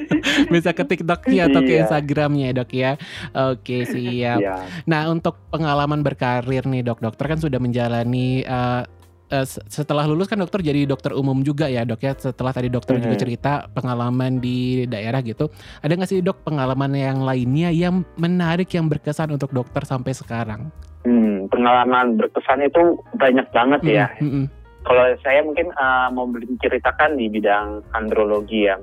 bisa 0.52 0.70
ke 0.70 0.84
TikToknya 0.84 1.48
atau 1.48 1.60
ke 1.60 1.72
Iya. 1.72 1.80
Instagramnya 1.84 2.46
ya 2.46 2.54
dok 2.54 2.70
ya. 2.70 2.92
Oke 3.32 3.84
siap. 3.84 4.38
Iya. 4.38 4.56
Nah 4.84 5.08
untuk 5.08 5.36
pengalaman 5.48 6.00
berkarir 6.00 6.64
nih 6.64 6.82
dok, 6.82 7.00
dokter 7.00 7.26
kan 7.26 7.38
sudah 7.38 7.58
menjalani 7.58 8.42
uh, 8.42 8.84
uh, 9.30 9.46
se- 9.46 9.62
setelah 9.70 10.04
lulus 10.04 10.28
kan 10.28 10.38
dokter 10.38 10.60
jadi 10.60 10.84
dokter 10.84 11.14
umum 11.14 11.40
juga 11.40 11.70
ya 11.70 11.86
dok 11.86 12.02
ya. 12.02 12.12
Setelah 12.18 12.52
tadi 12.52 12.68
dokter 12.68 12.98
juga 12.98 13.16
Mhm. 13.16 13.22
cerita 13.22 13.52
pengalaman 13.70 14.42
di 14.42 14.84
daerah 14.84 15.22
gitu, 15.22 15.48
ada 15.80 15.92
nggak 15.94 16.10
sih 16.10 16.20
dok 16.20 16.42
pengalaman 16.44 16.92
yang 16.94 17.22
lainnya 17.22 17.70
yang 17.70 18.02
menarik 18.18 18.68
yang 18.74 18.90
berkesan 18.90 19.30
untuk 19.30 19.54
dokter 19.54 19.86
sampai 19.86 20.12
sekarang? 20.12 20.68
Hmm, 21.00 21.48
pengalaman 21.48 22.20
berkesan 22.20 22.60
itu 22.60 23.00
banyak 23.16 23.48
banget 23.56 23.80
ya. 23.88 24.06
Mm, 24.20 24.26
mm, 24.26 24.32
mm. 24.36 24.46
Kalau 24.84 25.04
saya 25.24 25.40
mungkin 25.40 25.72
uh, 25.76 26.08
mau 26.12 26.28
menceritakan 26.28 27.16
di 27.16 27.32
bidang 27.32 27.80
andrologi 27.96 28.68
ya. 28.68 28.76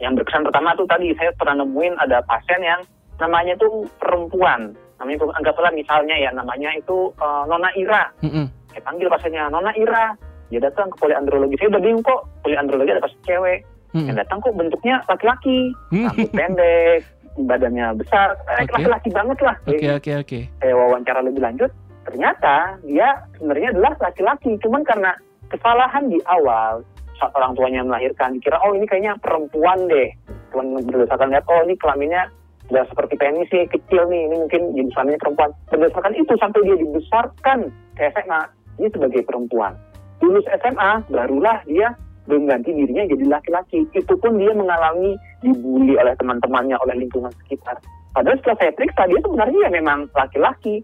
Yang 0.00 0.20
berkesan 0.20 0.44
pertama 0.48 0.76
tuh 0.76 0.88
tadi 0.88 1.12
saya 1.16 1.32
pernah 1.36 1.60
nemuin 1.64 1.96
ada 2.00 2.20
pasien 2.24 2.60
yang 2.60 2.80
namanya 3.20 3.56
tuh 3.56 3.84
perempuan. 4.00 4.72
Namanya 5.00 5.32
anggaplah 5.32 5.72
misalnya 5.72 6.16
ya 6.16 6.28
namanya 6.32 6.72
itu 6.76 7.12
uh, 7.20 7.44
Nona 7.48 7.72
Ira. 7.76 8.12
Mm, 8.20 8.32
mm. 8.32 8.46
Saya 8.70 8.82
panggil 8.86 9.06
pasiennya 9.10 9.50
Nona 9.50 9.72
Ira. 9.74 10.14
Dia 10.50 10.58
datang 10.58 10.90
ke 10.90 10.96
poliandrologi. 10.98 11.54
Saya 11.62 11.70
udah 11.70 11.82
bingung 11.82 12.02
kok 12.02 12.26
poliandrologi 12.42 12.90
ada 12.90 13.04
pasien 13.06 13.22
cewek. 13.22 13.60
Mm, 13.90 14.06
Yang 14.06 14.16
datang 14.22 14.38
kok 14.38 14.54
bentuknya 14.54 14.94
laki-laki, 15.10 15.58
mm. 15.90 16.06
rambut 16.06 16.30
pendek, 16.30 17.02
badannya 17.38 17.86
besar, 17.98 18.28
eh, 18.50 18.66
Oke. 18.66 18.72
laki-laki 18.78 19.08
banget 19.10 19.38
lah. 19.42 19.56
Oke 19.66 19.86
oke 19.90 20.10
oke. 20.26 20.38
Saya 20.62 20.74
wawancara 20.74 21.20
lebih 21.22 21.42
lanjut, 21.42 21.70
ternyata 22.06 22.78
dia 22.86 23.08
sebenarnya 23.38 23.74
adalah 23.74 23.92
laki-laki, 23.98 24.50
cuman 24.62 24.82
karena 24.86 25.10
kesalahan 25.50 26.06
di 26.06 26.18
awal 26.30 26.86
saat 27.18 27.34
orang 27.36 27.52
tuanya 27.58 27.82
melahirkan, 27.84 28.38
dikira 28.38 28.62
oh 28.64 28.72
ini 28.72 28.86
kayaknya 28.88 29.18
perempuan 29.20 29.78
deh, 29.90 30.08
cuman 30.54 30.80
berdasarkan 30.86 31.34
lihat 31.34 31.44
oh 31.50 31.60
ini 31.66 31.74
kelaminnya 31.76 32.30
udah 32.70 32.86
seperti 32.86 33.18
penis 33.18 33.50
sih 33.50 33.66
kecil 33.66 34.06
nih, 34.06 34.30
ini 34.30 34.36
mungkin 34.46 34.62
jenis 34.78 34.94
kelaminnya 34.94 35.20
perempuan. 35.20 35.50
Berdasarkan 35.68 36.14
itu 36.14 36.32
sampai 36.38 36.62
dia 36.62 36.76
dibesarkan 36.78 37.58
ke 37.98 38.02
SMA, 38.14 38.40
dia 38.80 38.88
sebagai 38.88 39.22
perempuan. 39.28 39.76
Lulus 40.24 40.44
SMA, 40.48 41.04
barulah 41.12 41.60
dia 41.68 41.92
mengganti 42.28 42.72
dirinya 42.72 43.04
jadi 43.08 43.24
laki-laki. 43.28 43.84
Itu 43.92 44.16
pun 44.16 44.36
dia 44.40 44.52
mengalami 44.52 45.16
dibully 45.44 45.96
oleh 45.96 46.14
teman-temannya, 46.16 46.76
oleh 46.80 46.94
lingkungan 47.04 47.32
sekitar. 47.44 47.76
Padahal 48.16 48.36
setelah 48.42 48.58
saya 48.58 48.72
periksa, 48.74 49.02
dia 49.06 49.20
sebenarnya 49.22 49.58
ya 49.66 49.70
memang 49.70 49.98
laki-laki. 50.12 50.82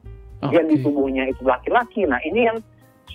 Dia 0.53 0.63
di 0.63 0.79
tubuhnya 0.79 1.27
itu 1.33 1.43
laki-laki. 1.43 2.07
Nah 2.07 2.21
ini 2.23 2.47
yang 2.47 2.59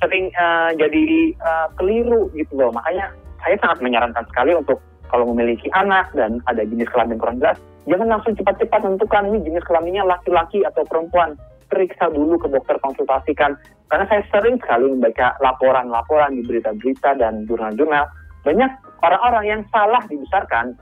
sering 0.02 0.34
eh, 0.34 0.70
jadi 0.76 1.04
eh, 1.38 1.68
keliru 1.78 2.28
gitu 2.34 2.58
loh. 2.58 2.74
Makanya 2.74 3.14
saya 3.42 3.56
sangat 3.62 3.80
menyarankan 3.82 4.26
sekali 4.30 4.52
untuk 4.58 4.82
kalau 5.12 5.28
memiliki 5.36 5.68
anak 5.76 6.08
dan 6.16 6.40
ada 6.48 6.64
jenis 6.64 6.88
kelamin 6.88 7.20
kurang 7.20 7.38
jelas, 7.44 7.60
jangan 7.84 8.08
langsung 8.08 8.34
cepat-cepat 8.40 8.80
menentukan 8.80 9.28
ini 9.28 9.38
jenis 9.44 9.64
kelaminnya 9.68 10.04
laki-laki 10.08 10.64
atau 10.64 10.88
perempuan. 10.88 11.36
Periksa 11.72 12.12
dulu 12.12 12.36
ke 12.36 12.51
dokter 12.51 12.75
konsultasikan. 12.84 13.56
Karena 13.88 14.04
saya 14.12 14.24
sering 14.28 14.60
sekali 14.60 14.92
membaca 14.92 15.40
laporan-laporan 15.40 16.36
di 16.36 16.44
berita-berita 16.44 17.16
dan 17.16 17.48
jurnal-jurnal. 17.48 18.12
Banyak 18.44 18.72
orang-orang 19.00 19.46
yang 19.48 19.62
salah 19.72 20.04
dibesarkan 20.12 20.75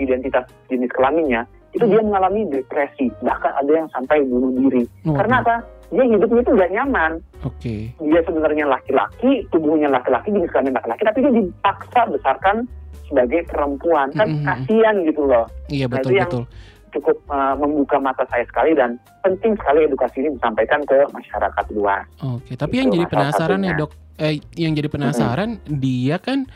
identitas 0.00 0.48
jenis 0.72 0.88
kelaminnya, 0.96 1.44
itu 1.76 1.84
dia 1.84 2.00
mengalami 2.00 2.48
depresi. 2.48 3.12
Bahkan 3.20 3.52
ada 3.60 3.70
yang 3.70 3.88
sampai 3.92 4.24
bunuh 4.24 4.48
diri. 4.56 4.88
Waduh. 5.04 5.16
Karena 5.20 5.36
apa? 5.44 5.56
Dia 5.90 6.04
hidupnya 6.06 6.40
itu 6.40 6.52
nggak 6.56 6.72
nyaman. 6.72 7.12
Oke. 7.44 7.74
Dia 7.98 8.20
sebenarnya 8.24 8.64
laki-laki, 8.64 9.44
tubuhnya 9.52 9.88
laki-laki, 9.90 10.30
jenis 10.32 10.50
kelamin 10.54 10.72
laki-laki, 10.72 11.02
tapi 11.04 11.18
dia 11.20 11.32
dipaksa 11.36 12.00
besarkan 12.08 12.56
sebagai 13.10 13.42
perempuan. 13.50 14.08
Kan 14.14 14.28
Mhm. 14.40 14.44
kasihan 14.46 14.94
gitu 15.04 15.22
loh. 15.26 15.44
Iya 15.68 15.84
Nah, 15.90 15.92
betul 15.98 16.12
yang- 16.14 16.30
betul. 16.30 16.44
Cukup 16.90 17.16
uh, 17.30 17.54
membuka 17.54 17.96
mata 17.98 18.26
saya 18.26 18.42
sekali 18.46 18.74
dan 18.74 18.98
penting 19.22 19.54
sekali 19.56 19.86
edukasi 19.86 20.26
ini 20.26 20.34
disampaikan 20.34 20.82
ke 20.84 21.06
masyarakat 21.10 21.64
luas. 21.72 22.04
Oke, 22.22 22.54
tapi 22.54 22.76
Itu 22.76 22.80
yang 22.82 22.88
jadi 22.90 23.06
penasaran 23.06 23.60
ya 23.62 23.72
dok, 23.78 23.90
eh, 24.18 24.42
yang 24.58 24.72
jadi 24.74 24.88
penasaran 24.90 25.50
dia 25.66 26.18
kan 26.18 26.46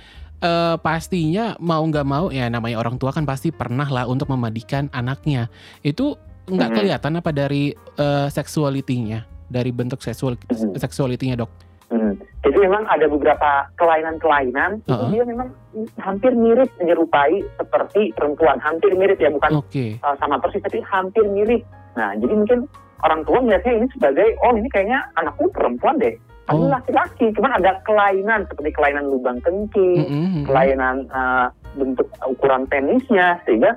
eh, 0.45 0.77
pastinya 0.77 1.57
mau 1.57 1.81
nggak 1.81 2.05
mau 2.05 2.29
ya 2.29 2.53
namanya 2.53 2.77
orang 2.77 3.01
tua 3.01 3.15
kan 3.17 3.25
pasti 3.25 3.49
pernah 3.49 3.89
lah 3.89 4.05
untuk 4.05 4.29
memandikan 4.29 4.93
anaknya. 4.93 5.49
Itu 5.81 6.21
nggak 6.45 6.71
Mhm. 6.71 6.77
kelihatan 6.77 7.13
apa 7.17 7.31
dari 7.33 7.73
eh, 7.95 8.29
seksualitinya, 8.29 9.25
dari 9.49 9.71
bentuk 9.73 10.03
seksual 10.05 10.37
Mhm. 10.51 10.77
seksualitinya 10.77 11.41
dok. 11.41 11.51
Hmm. 11.89 12.19
Jadi 12.45 12.59
memang 12.61 12.85
ada 12.93 13.09
beberapa 13.09 13.51
kelainan-kelainan 13.81 14.85
itu 14.85 14.93
Uh-uh. 14.93 15.09
dia 15.09 15.25
memang 15.25 15.49
hampir 15.97 16.37
mirip 16.37 16.69
menyerupai 16.77 17.41
seperti 17.57 18.13
perempuan, 18.13 18.61
hampir 18.61 18.93
mirip 18.93 19.17
ya 19.17 19.33
bukan 19.33 19.65
Oke, 19.65 19.97
uh, 20.05 20.13
sama 20.21 20.37
persis 20.37 20.61
tapi 20.61 20.85
hampir 20.85 21.25
mirip. 21.25 21.65
Nah, 21.97 22.13
jadi 22.21 22.37
mungkin 22.37 22.69
orang 23.01 23.25
tua 23.25 23.41
melihatnya 23.41 23.81
ini 23.81 23.87
sebagai 23.97 24.29
oh 24.45 24.53
ini 24.53 24.69
kayaknya 24.69 25.01
anakku 25.17 25.49
perempuan 25.57 25.97
deh. 25.97 26.15
Tapi 26.45 26.61
Oh. 26.61 26.69
laki-laki, 26.69 27.33
cuman 27.33 27.57
ada 27.57 27.81
kelainan 27.89 28.45
seperti 28.53 28.77
kelainan 28.77 29.09
lubang 29.09 29.41
kencing, 29.41 30.05
Mm-mm, 30.05 30.21
mm-mm. 30.29 30.45
kelainan 30.45 31.09
uh, 31.09 31.49
bentuk 31.81 32.05
ukuran 32.29 32.69
penisnya 32.69 33.41
sehingga 33.49 33.73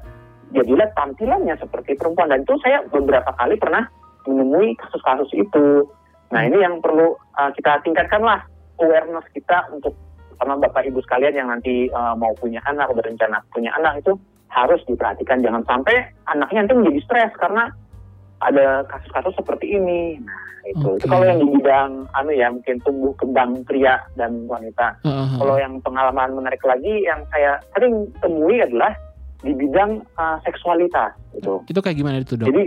jadilah 0.52 0.92
tampilannya 1.00 1.56
seperti 1.56 1.96
perempuan 1.96 2.28
dan 2.28 2.44
itu 2.44 2.60
saya 2.60 2.84
beberapa 2.92 3.32
kali 3.40 3.56
pernah 3.56 3.88
menemui 4.28 4.76
kasus-kasus 4.84 5.32
itu. 5.32 5.88
Nah, 6.36 6.44
ini 6.44 6.60
yang 6.60 6.84
perlu 6.84 7.16
uh, 7.40 7.52
kita 7.56 7.80
tingkatkan 7.88 8.20
lah 8.20 8.44
awareness 8.82 9.26
kita 9.34 9.70
untuk 9.74 9.94
sama 10.38 10.58
Bapak 10.62 10.86
Ibu 10.86 11.02
sekalian 11.02 11.34
yang 11.34 11.50
nanti 11.50 11.90
uh, 11.90 12.14
mau 12.14 12.34
punya 12.38 12.62
anak, 12.70 12.94
berencana 12.94 13.42
punya 13.50 13.74
anak 13.74 14.06
itu 14.06 14.14
harus 14.54 14.80
diperhatikan 14.86 15.44
jangan 15.44 15.66
sampai 15.66 16.08
anaknya 16.30 16.66
nanti 16.66 16.76
menjadi 16.78 17.00
stres 17.04 17.32
karena 17.42 17.74
ada 18.42 18.86
kasus-kasus 18.86 19.34
seperti 19.34 19.76
ini. 19.76 20.22
Nah, 20.22 20.48
itu. 20.70 20.90
Itu 21.00 21.06
Oke. 21.06 21.10
kalau 21.10 21.26
yang 21.26 21.40
di 21.42 21.48
bidang 21.58 21.92
anu 22.14 22.32
ya 22.36 22.48
mungkin 22.54 22.78
tumbuh 22.86 23.14
kembang 23.18 23.66
pria 23.66 23.98
dan 24.20 24.46
wanita. 24.46 25.00
Heeh, 25.02 25.28
Kalau 25.40 25.56
yang 25.58 25.74
pengalaman 25.82 26.38
menarik 26.38 26.62
lagi 26.62 27.08
yang 27.08 27.24
saya 27.34 27.58
sering 27.74 28.12
temui 28.22 28.62
adalah 28.62 28.94
di 29.42 29.54
bidang 29.54 30.02
uh, 30.18 30.38
seksualitas 30.44 31.14
gitu. 31.38 31.62
Itu 31.70 31.80
kayak 31.80 31.98
gimana 31.98 32.22
itu 32.22 32.36
dok? 32.36 32.50
Jadi 32.50 32.64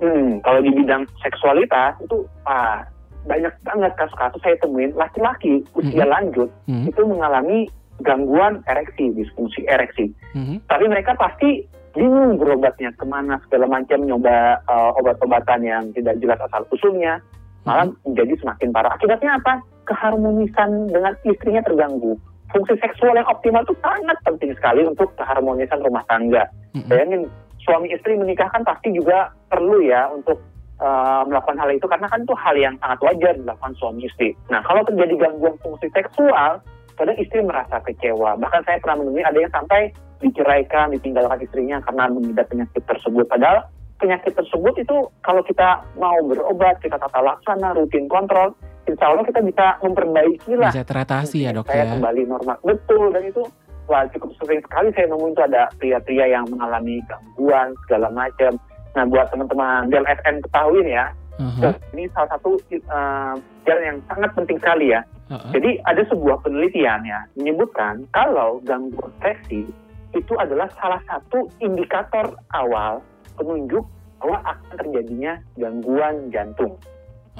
hmm, 0.00 0.28
kalau 0.46 0.60
di 0.62 0.70
bidang 0.70 1.02
seksualitas 1.20 1.98
itu 2.02 2.24
ah, 2.46 2.86
banyak 3.26 3.54
banget 3.62 3.92
kasus-kasus 3.94 4.40
saya 4.42 4.56
temuin 4.58 4.90
laki-laki 4.98 5.62
usia 5.78 6.04
Mhm. 6.04 6.12
lanjut 6.12 6.48
Mhm, 6.66 6.86
itu 6.90 7.02
mengalami 7.06 7.58
gangguan 8.02 8.62
ereksi, 8.66 9.14
disfungsi 9.14 9.62
ereksi. 9.70 10.10
mhm. 10.34 10.58
Tapi 10.66 10.84
mereka 10.90 11.14
pasti 11.14 11.62
bingung 11.92 12.40
berobatnya 12.40 12.90
ke 12.96 13.04
mana 13.04 13.36
segala 13.46 13.68
macam 13.68 14.00
nyoba 14.02 14.58
uh, 14.64 14.96
obat-obatan 14.96 15.60
yang 15.62 15.84
tidak 15.92 16.16
jelas 16.24 16.40
asal 16.40 16.64
usulnya 16.72 17.20
malah 17.62 17.86
menjadi 18.02 18.34
semakin 18.42 18.74
parah. 18.74 18.90
Akibatnya 18.96 19.38
apa? 19.38 19.62
Keharmonisan 19.86 20.90
dengan 20.90 21.14
istrinya 21.22 21.62
terganggu. 21.62 22.18
Fungsi 22.50 22.74
seksual 22.82 23.14
yang 23.14 23.28
optimal 23.30 23.62
itu 23.62 23.76
sangat 23.80 24.18
penting 24.26 24.50
sekali 24.58 24.82
untuk 24.82 25.14
keharmonisan 25.14 25.78
rumah 25.84 26.02
tangga. 26.10 26.42
Mhm. 26.74 26.88
Bayangin 26.90 27.22
suami 27.62 27.94
istri 27.94 28.18
menikah 28.18 28.50
kan 28.50 28.66
pasti 28.66 28.90
juga 28.90 29.30
perlu 29.46 29.78
ya 29.86 30.10
untuk 30.10 30.42
uh, 30.82 31.22
melakukan 31.30 31.56
hal 31.62 31.70
itu 31.70 31.86
karena 31.86 32.10
kan 32.10 32.20
itu 32.26 32.34
hal 32.34 32.56
yang 32.58 32.74
sangat 32.82 32.98
wajar 33.06 33.32
dilakukan 33.38 33.72
suami 33.78 34.04
istri. 34.04 34.34
Nah 34.50 34.60
kalau 34.66 34.82
terjadi 34.82 35.14
gangguan 35.16 35.54
fungsi 35.62 35.86
seksual, 35.94 36.58
kadang 36.98 37.16
istri 37.16 37.40
merasa 37.40 37.78
kecewa. 37.86 38.34
Bahkan 38.36 38.62
saya 38.66 38.82
pernah 38.82 39.00
menemui 39.00 39.22
ada 39.22 39.38
yang 39.38 39.52
sampai 39.54 39.94
diceraikan, 40.22 40.94
ditinggalkan 40.94 41.38
istrinya 41.42 41.78
karena 41.82 42.04
mengidap 42.10 42.46
penyakit 42.50 42.82
tersebut. 42.86 43.26
Padahal 43.26 43.66
penyakit 43.98 44.34
tersebut 44.34 44.74
itu 44.82 44.96
kalau 45.22 45.42
kita 45.46 45.82
mau 45.98 46.18
berobat, 46.26 46.78
kita 46.82 46.98
tata 46.98 47.22
laksana, 47.22 47.74
rutin 47.74 48.10
kontrol, 48.10 48.54
insya 48.86 49.06
Allah 49.10 49.26
kita 49.26 49.40
bisa 49.42 49.78
memperbaiki 49.82 50.52
lah 50.58 50.74
Bisa 50.74 50.86
teratasi 50.86 51.46
ya 51.46 51.50
dok 51.54 51.70
saya 51.70 51.86
ya. 51.86 51.92
kembali 51.98 52.22
normal. 52.26 52.56
Betul, 52.66 53.14
dan 53.14 53.22
itu 53.26 53.42
wah 53.86 54.06
cukup 54.10 54.30
sering 54.42 54.62
sekali 54.62 54.88
saya 54.94 55.06
nemuin 55.10 55.34
itu 55.34 55.42
ada 55.42 55.62
pria-pria 55.78 56.26
yang 56.30 56.44
mengalami 56.50 57.02
gangguan 57.06 57.74
segala 57.86 58.08
macam. 58.10 58.58
Nah 58.92 59.04
buat 59.08 59.32
teman-teman 59.32 59.88
Del 59.88 60.04
FN 60.04 60.44
ketahuin 60.44 60.88
ya, 60.88 61.06
Heeh, 61.40 61.74
ini 61.96 62.04
salah 62.12 62.36
satu 62.36 62.60
uh, 62.92 63.34
yang 63.66 63.98
sangat 64.06 64.30
penting 64.36 64.60
sekali 64.60 64.92
ya. 64.92 65.00
heeh. 65.32 65.50
Jadi 65.56 65.70
ada 65.88 66.02
sebuah 66.12 66.44
penelitian 66.44 67.00
ya 67.08 67.20
menyebutkan 67.40 68.04
kalau 68.12 68.60
gangguan 68.68 69.10
ereksi 69.24 69.64
itu 70.12 70.34
adalah 70.36 70.68
salah 70.76 71.00
satu 71.08 71.48
indikator 71.64 72.36
awal 72.52 73.00
penunjuk 73.40 73.82
bahwa 74.20 74.38
akan 74.44 74.74
terjadinya 74.76 75.40
gangguan 75.56 76.28
jantung. 76.30 76.76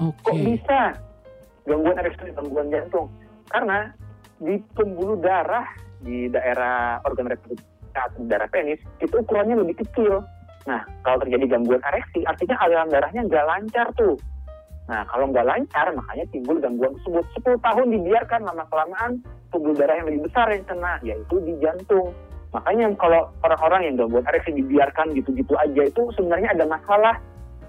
Kok 0.01 0.35
Oke. 0.35 0.41
bisa 0.41 0.97
gangguan 1.69 2.01
ereksi 2.01 2.33
dan 2.33 2.35
gangguan 2.43 2.69
jantung? 2.73 3.07
Karena 3.53 3.93
di 4.41 4.57
pembuluh 4.73 5.21
darah 5.21 5.69
di 6.03 6.27
daerah 6.33 6.99
organ 7.07 7.31
reproduksi 7.31 7.62
saat 7.93 8.11
darah 8.27 8.49
penis 8.49 8.81
itu 9.05 9.15
ukurannya 9.21 9.61
lebih 9.62 9.85
kecil. 9.85 10.25
Nah, 10.66 10.83
kalau 11.03 11.18
terjadi 11.27 11.59
gangguan 11.59 11.83
ereksi, 11.83 12.22
artinya 12.22 12.57
aliran 12.62 12.88
darahnya 12.90 13.22
nggak 13.27 13.46
lancar 13.48 13.87
tuh. 13.98 14.14
Nah, 14.87 15.03
kalau 15.11 15.31
nggak 15.31 15.46
lancar, 15.46 15.87
makanya 15.94 16.25
timbul 16.31 16.59
gangguan 16.59 16.94
tersebut. 16.98 17.25
10 17.38 17.59
tahun 17.66 17.87
dibiarkan 17.98 18.40
lama-kelamaan 18.46 19.11
pembuluh 19.53 19.77
darah 19.77 20.01
yang 20.01 20.09
lebih 20.09 20.27
besar 20.27 20.46
yang 20.51 20.64
kena, 20.64 20.98
yaitu 21.05 21.35
di 21.44 21.55
jantung. 21.61 22.11
Makanya 22.53 22.92
kalau 23.01 23.33
orang-orang 23.44 23.81
yang 23.88 23.94
gangguan 24.01 24.27
ereksi 24.29 24.53
dibiarkan 24.53 25.16
gitu-gitu 25.16 25.55
aja, 25.57 25.83
itu 25.88 26.03
sebenarnya 26.16 26.53
ada 26.53 26.64
masalah 26.68 27.14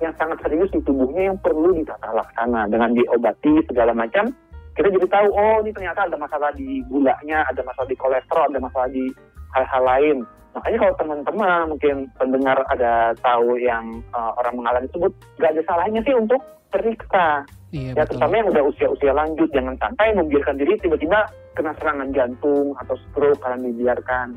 yang 0.01 0.11
sangat 0.19 0.41
serius 0.43 0.67
di 0.73 0.81
tubuhnya 0.83 1.31
yang 1.31 1.37
perlu 1.39 1.71
ditata 1.75 2.11
laksana. 2.11 2.67
Dengan 2.67 2.91
diobati 2.91 3.63
segala 3.69 3.95
macam, 3.95 4.33
kita 4.73 4.89
jadi 4.89 5.07
tahu, 5.07 5.27
oh 5.31 5.61
ini 5.61 5.71
ternyata 5.71 6.09
ada 6.09 6.17
masalah 6.17 6.49
di 6.57 6.81
gulanya, 6.89 7.45
ada 7.47 7.61
masalah 7.61 7.87
di 7.87 7.97
kolesterol, 7.97 8.49
ada 8.49 8.59
masalah 8.59 8.89
di 8.89 9.05
hal-hal 9.53 9.83
lain. 9.85 10.17
Makanya 10.53 10.77
kalau 10.85 10.95
teman-teman 11.01 11.61
mungkin 11.73 11.95
pendengar 12.15 12.57
ada 12.69 13.17
tahu 13.25 13.57
yang 13.57 14.05
uh, 14.13 14.37
orang 14.37 14.61
mengalami 14.61 14.85
tersebut, 14.93 15.11
nggak 15.41 15.51
ada 15.57 15.61
salahnya 15.65 16.01
sih 16.05 16.13
untuk 16.13 16.41
periksa. 16.69 17.45
Iya, 17.73 17.97
Ya 17.97 18.05
betul. 18.05 18.21
terutama 18.21 18.33
yang 18.37 18.47
udah 18.53 18.63
usia-usia 18.69 19.13
lanjut, 19.17 19.49
jangan 19.49 19.75
sampai 19.81 20.13
membiarkan 20.13 20.55
diri 20.61 20.73
tiba-tiba 20.77 21.19
kena 21.57 21.73
serangan 21.81 22.09
jantung 22.13 22.77
atau 22.77 22.95
stroke 23.09 23.41
karena 23.41 23.65
dibiarkan 23.65 24.27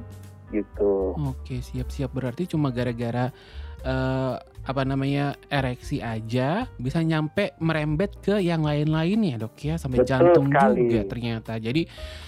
gitu. 0.55 1.12
Oke, 1.20 1.61
siap-siap. 1.61 2.16
Berarti 2.16 2.48
cuma 2.48 2.72
gara-gara 2.72 3.29
eh, 3.87 4.35
apa 4.66 4.83
namanya 4.83 5.38
ereksi 5.46 6.03
aja 6.03 6.66
bisa 6.75 6.99
nyampe 6.99 7.55
merembet 7.62 8.18
ke 8.18 8.42
yang 8.42 8.66
lain-lainnya, 8.66 9.38
Dok 9.38 9.55
ya, 9.62 9.79
sampai 9.79 10.03
Betul 10.03 10.11
jantung 10.11 10.46
sekali. 10.51 10.79
juga 10.83 11.01
ternyata. 11.07 11.53
Jadi 11.57 11.83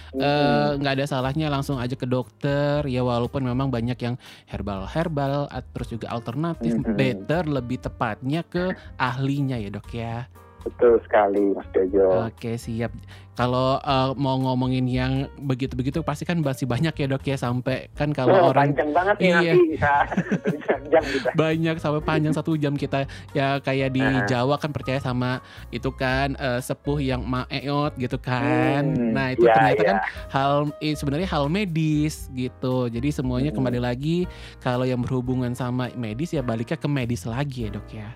Hmm. 0.08 0.22
eh, 0.22 0.70
nggak 0.78 0.94
ada 0.96 1.04
salahnya 1.04 1.50
langsung 1.50 1.76
aja 1.76 1.92
ke 1.92 2.06
dokter 2.06 2.80
ya 2.86 3.04
walaupun 3.04 3.44
memang 3.44 3.68
banyak 3.68 3.98
yang 4.00 4.14
herbal-herbal 4.46 5.50
at- 5.52 5.68
terus 5.74 5.92
juga 5.92 6.08
alternatif 6.08 6.78
Mhm. 6.78 6.94
better 6.96 7.42
lebih 7.44 7.76
tepatnya 7.76 8.40
ke 8.40 8.72
ahlinya 8.96 9.58
ya, 9.58 9.68
Dok 9.68 9.88
ya. 9.92 10.24
Betul 10.60 10.98
sekali 11.00 11.54
Mas 11.54 11.66
Jojo. 11.70 12.26
Oke, 12.26 12.54
siap. 12.54 12.90
Kalau 13.32 13.78
eh, 13.78 14.10
mau 14.14 14.34
ngomongin 14.36 14.82
yang 14.84 15.12
begitu-begitu 15.38 16.02
pasti 16.02 16.22
kan 16.22 16.34
masih 16.36 16.66
banyak 16.66 16.90
ya, 16.90 17.06
Dok 17.06 17.22
ya, 17.22 17.36
sampai 17.36 17.86
kan 17.92 18.10
kalau 18.10 18.34
Oh, 18.36 18.50
orang 18.50 18.74
panjang 18.74 18.90
banget 18.90 19.16
nih 19.16 19.30
Iya. 19.30 19.38
nanti 19.54 19.58
bisa 19.70 19.92
jam 20.90 21.02
kita. 21.04 21.30
banyak 21.32 21.76
sampai 21.78 22.00
panjang 22.02 22.34
satu 22.34 22.52
jam 22.54 22.74
kita 22.74 23.06
ya 23.30 23.58
kayak 23.58 23.92
di 23.92 24.02
Ah. 24.02 24.26
Jawa 24.26 24.56
kan 24.56 24.70
percaya 24.70 24.98
sama 24.98 25.38
itu 25.70 25.86
kan 25.92 26.34
eh, 26.34 26.58
sepuh 26.58 26.98
yang 26.98 27.22
maeot 27.22 27.94
gitu 27.94 28.18
kan. 28.18 28.82
Hmm, 28.84 29.14
Nah 29.14 29.30
itu 29.30 29.44
ya, 29.44 29.54
ternyata 29.54 29.78
ya. 29.78 29.88
kan 29.88 29.98
hal 30.28 30.52
eh, 30.80 30.94
sebenarnya 30.94 31.28
hal 31.28 31.46
medis 31.46 32.26
gitu. 32.32 32.90
Jadi 32.90 33.08
semuanya 33.10 33.48
Hmm. 33.48 33.62
kembali 33.62 33.78
lagi 33.78 34.26
kalau 34.58 34.82
yang 34.82 34.98
berhubungan 34.98 35.54
sama 35.54 35.94
medis 35.94 36.30
ya 36.30 36.42
baliknya 36.42 36.74
ke 36.74 36.88
medis 36.88 37.22
lagi 37.22 37.64
ya 37.64 37.70
dok 37.70 37.86
ya. 37.88 38.10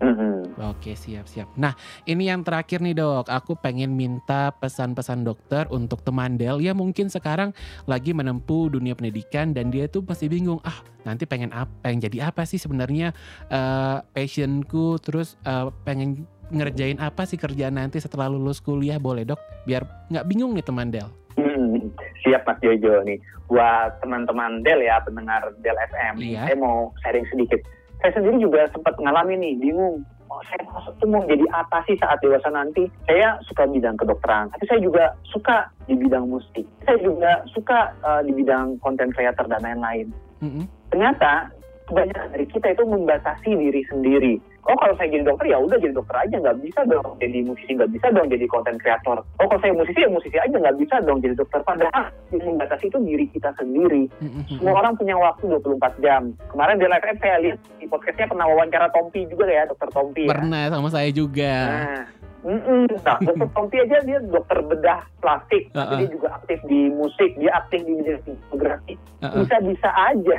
Mhm. 0.00 0.37
Oke 0.58 0.98
siap-siap. 0.98 1.54
Nah 1.54 1.78
ini 2.02 2.26
yang 2.26 2.42
terakhir 2.42 2.82
nih 2.82 2.98
dok, 2.98 3.30
aku 3.30 3.54
pengen 3.54 3.94
minta 3.94 4.50
pesan-pesan 4.58 5.22
dokter 5.22 5.70
untuk 5.70 6.02
teman 6.02 6.34
Del 6.34 6.58
ya 6.58 6.74
mungkin 6.74 7.06
sekarang 7.06 7.54
lagi 7.86 8.10
menempuh 8.10 8.74
dunia 8.74 8.98
pendidikan 8.98 9.54
dan 9.54 9.70
dia 9.70 9.86
tuh 9.86 10.02
pasti 10.02 10.26
bingung 10.26 10.58
ah 10.66 10.74
nanti 11.06 11.24
pengen 11.24 11.54
apa, 11.54 11.70
pengen 11.86 12.10
jadi 12.10 12.34
apa 12.34 12.42
sih 12.42 12.58
sebenarnya 12.58 13.14
eh, 13.48 13.98
passionku, 14.10 14.98
terus 14.98 15.38
eh, 15.46 15.70
pengen 15.86 16.26
ngerjain 16.50 16.98
apa 16.98 17.22
sih 17.22 17.38
kerjaan 17.38 17.78
nanti 17.78 18.00
setelah 18.00 18.26
lulus 18.26 18.58
kuliah 18.58 18.98
boleh 18.98 19.22
dok, 19.22 19.38
biar 19.62 19.86
nggak 20.10 20.26
bingung 20.26 20.58
nih 20.58 20.64
teman 20.66 20.90
Del. 20.90 21.06
Hmm, 21.38 21.94
siap 22.26 22.42
Mas 22.42 22.58
Jojo 22.58 23.06
nih. 23.06 23.14
Buat 23.46 24.02
teman-teman 24.02 24.66
Del 24.66 24.82
ya, 24.82 24.98
pendengar 25.06 25.54
Del 25.62 25.78
FM, 25.94 26.14
Iya. 26.18 26.50
saya 26.50 26.56
mau 26.58 26.90
sharing 27.06 27.24
sedikit. 27.30 27.62
Saya 28.02 28.10
sendiri 28.14 28.42
juga 28.42 28.66
sempat 28.74 28.98
mengalami 28.98 29.38
nih, 29.38 29.54
bingung. 29.58 30.02
Oh, 30.28 30.44
saya 30.44 30.60
tuh 31.00 31.08
mau 31.08 31.24
jadi 31.24 31.44
apa 31.56 31.80
sih 31.88 31.96
saat 31.96 32.20
dewasa 32.20 32.52
nanti? 32.52 32.84
Saya 33.08 33.40
suka 33.48 33.64
bidang 33.64 33.96
kedokteran, 33.96 34.52
tapi 34.52 34.64
saya 34.68 34.80
juga 34.84 35.16
suka 35.24 35.72
di 35.88 35.96
bidang 35.96 36.28
musik. 36.28 36.68
Saya 36.84 37.00
juga 37.00 37.42
suka 37.48 37.96
eh, 38.04 38.22
di 38.28 38.32
bidang 38.36 38.76
konten 38.84 39.08
creator 39.12 39.48
dan 39.48 39.64
lain-lain. 39.64 40.12
Mm-mm. 40.44 40.68
Ternyata 40.92 41.48
kebanyakan 41.88 42.28
dari 42.36 42.46
kita 42.46 42.66
itu 42.76 42.84
membatasi 42.84 43.50
diri 43.56 43.82
sendiri. 43.88 44.34
Oh 44.68 44.76
kalau 44.76 44.92
saya 45.00 45.08
jadi 45.08 45.24
dokter 45.24 45.48
ya 45.48 45.56
udah 45.64 45.80
jadi 45.80 45.96
dokter 45.96 46.16
aja 46.20 46.36
nggak 46.44 46.60
bisa 46.60 46.84
dong 46.84 47.16
jadi 47.16 47.40
musisi 47.40 47.72
nggak 47.72 47.88
bisa 47.88 48.06
dong 48.12 48.28
jadi 48.28 48.44
konten 48.52 48.76
kreator. 48.76 49.24
Oh 49.40 49.46
kalau 49.48 49.60
saya 49.64 49.72
musisi 49.72 50.04
ya 50.04 50.10
musisi 50.12 50.36
aja 50.36 50.52
nggak 50.52 50.76
bisa 50.76 51.00
dong 51.08 51.24
jadi 51.24 51.34
dokter. 51.40 51.64
Padahal 51.64 52.12
yang 52.36 52.44
membatasi 52.44 52.92
itu 52.92 52.98
diri 53.00 53.26
kita 53.32 53.50
sendiri. 53.56 54.12
Mm-mm. 54.20 54.44
Semua 54.60 54.84
orang 54.84 54.92
punya 55.00 55.16
waktu 55.16 55.48
24 55.48 56.04
jam. 56.04 56.36
Kemarin 56.52 56.76
di 56.76 56.84
live 56.84 57.16
saya 57.16 57.36
lihat 57.40 57.58
di 57.80 57.86
podcastnya 57.88 58.28
pernah 58.28 58.46
wawancara 58.52 58.92
Tompi 58.92 59.24
juga 59.24 59.48
ya 59.48 59.64
dokter 59.64 59.88
Tompi. 59.88 60.28
Ya. 60.28 60.36
Pernah 60.36 60.62
sama 60.68 60.88
saya 60.92 61.10
juga. 61.16 61.54
Nah, 61.64 62.04
mm-mm. 62.44 62.86
nah 63.02 63.18
dokter 63.26 63.48
Tompi 63.54 63.76
aja 63.82 63.98
dia 64.06 64.18
dokter 64.22 64.58
bedah 64.62 65.00
plastik, 65.22 65.70
Uh-uh. 65.72 65.82
tapi 65.82 65.94
dia 66.04 66.08
juga 66.14 66.28
aktif 66.38 66.58
di 66.66 66.80
musik, 66.92 67.30
dia 67.38 67.50
aktif 67.58 67.80
di 67.82 67.92
bidang 67.98 68.38
fotografi 68.48 68.94
Uh-uh. 69.22 69.42
bisa-bisa 69.42 69.90
aja. 69.94 70.38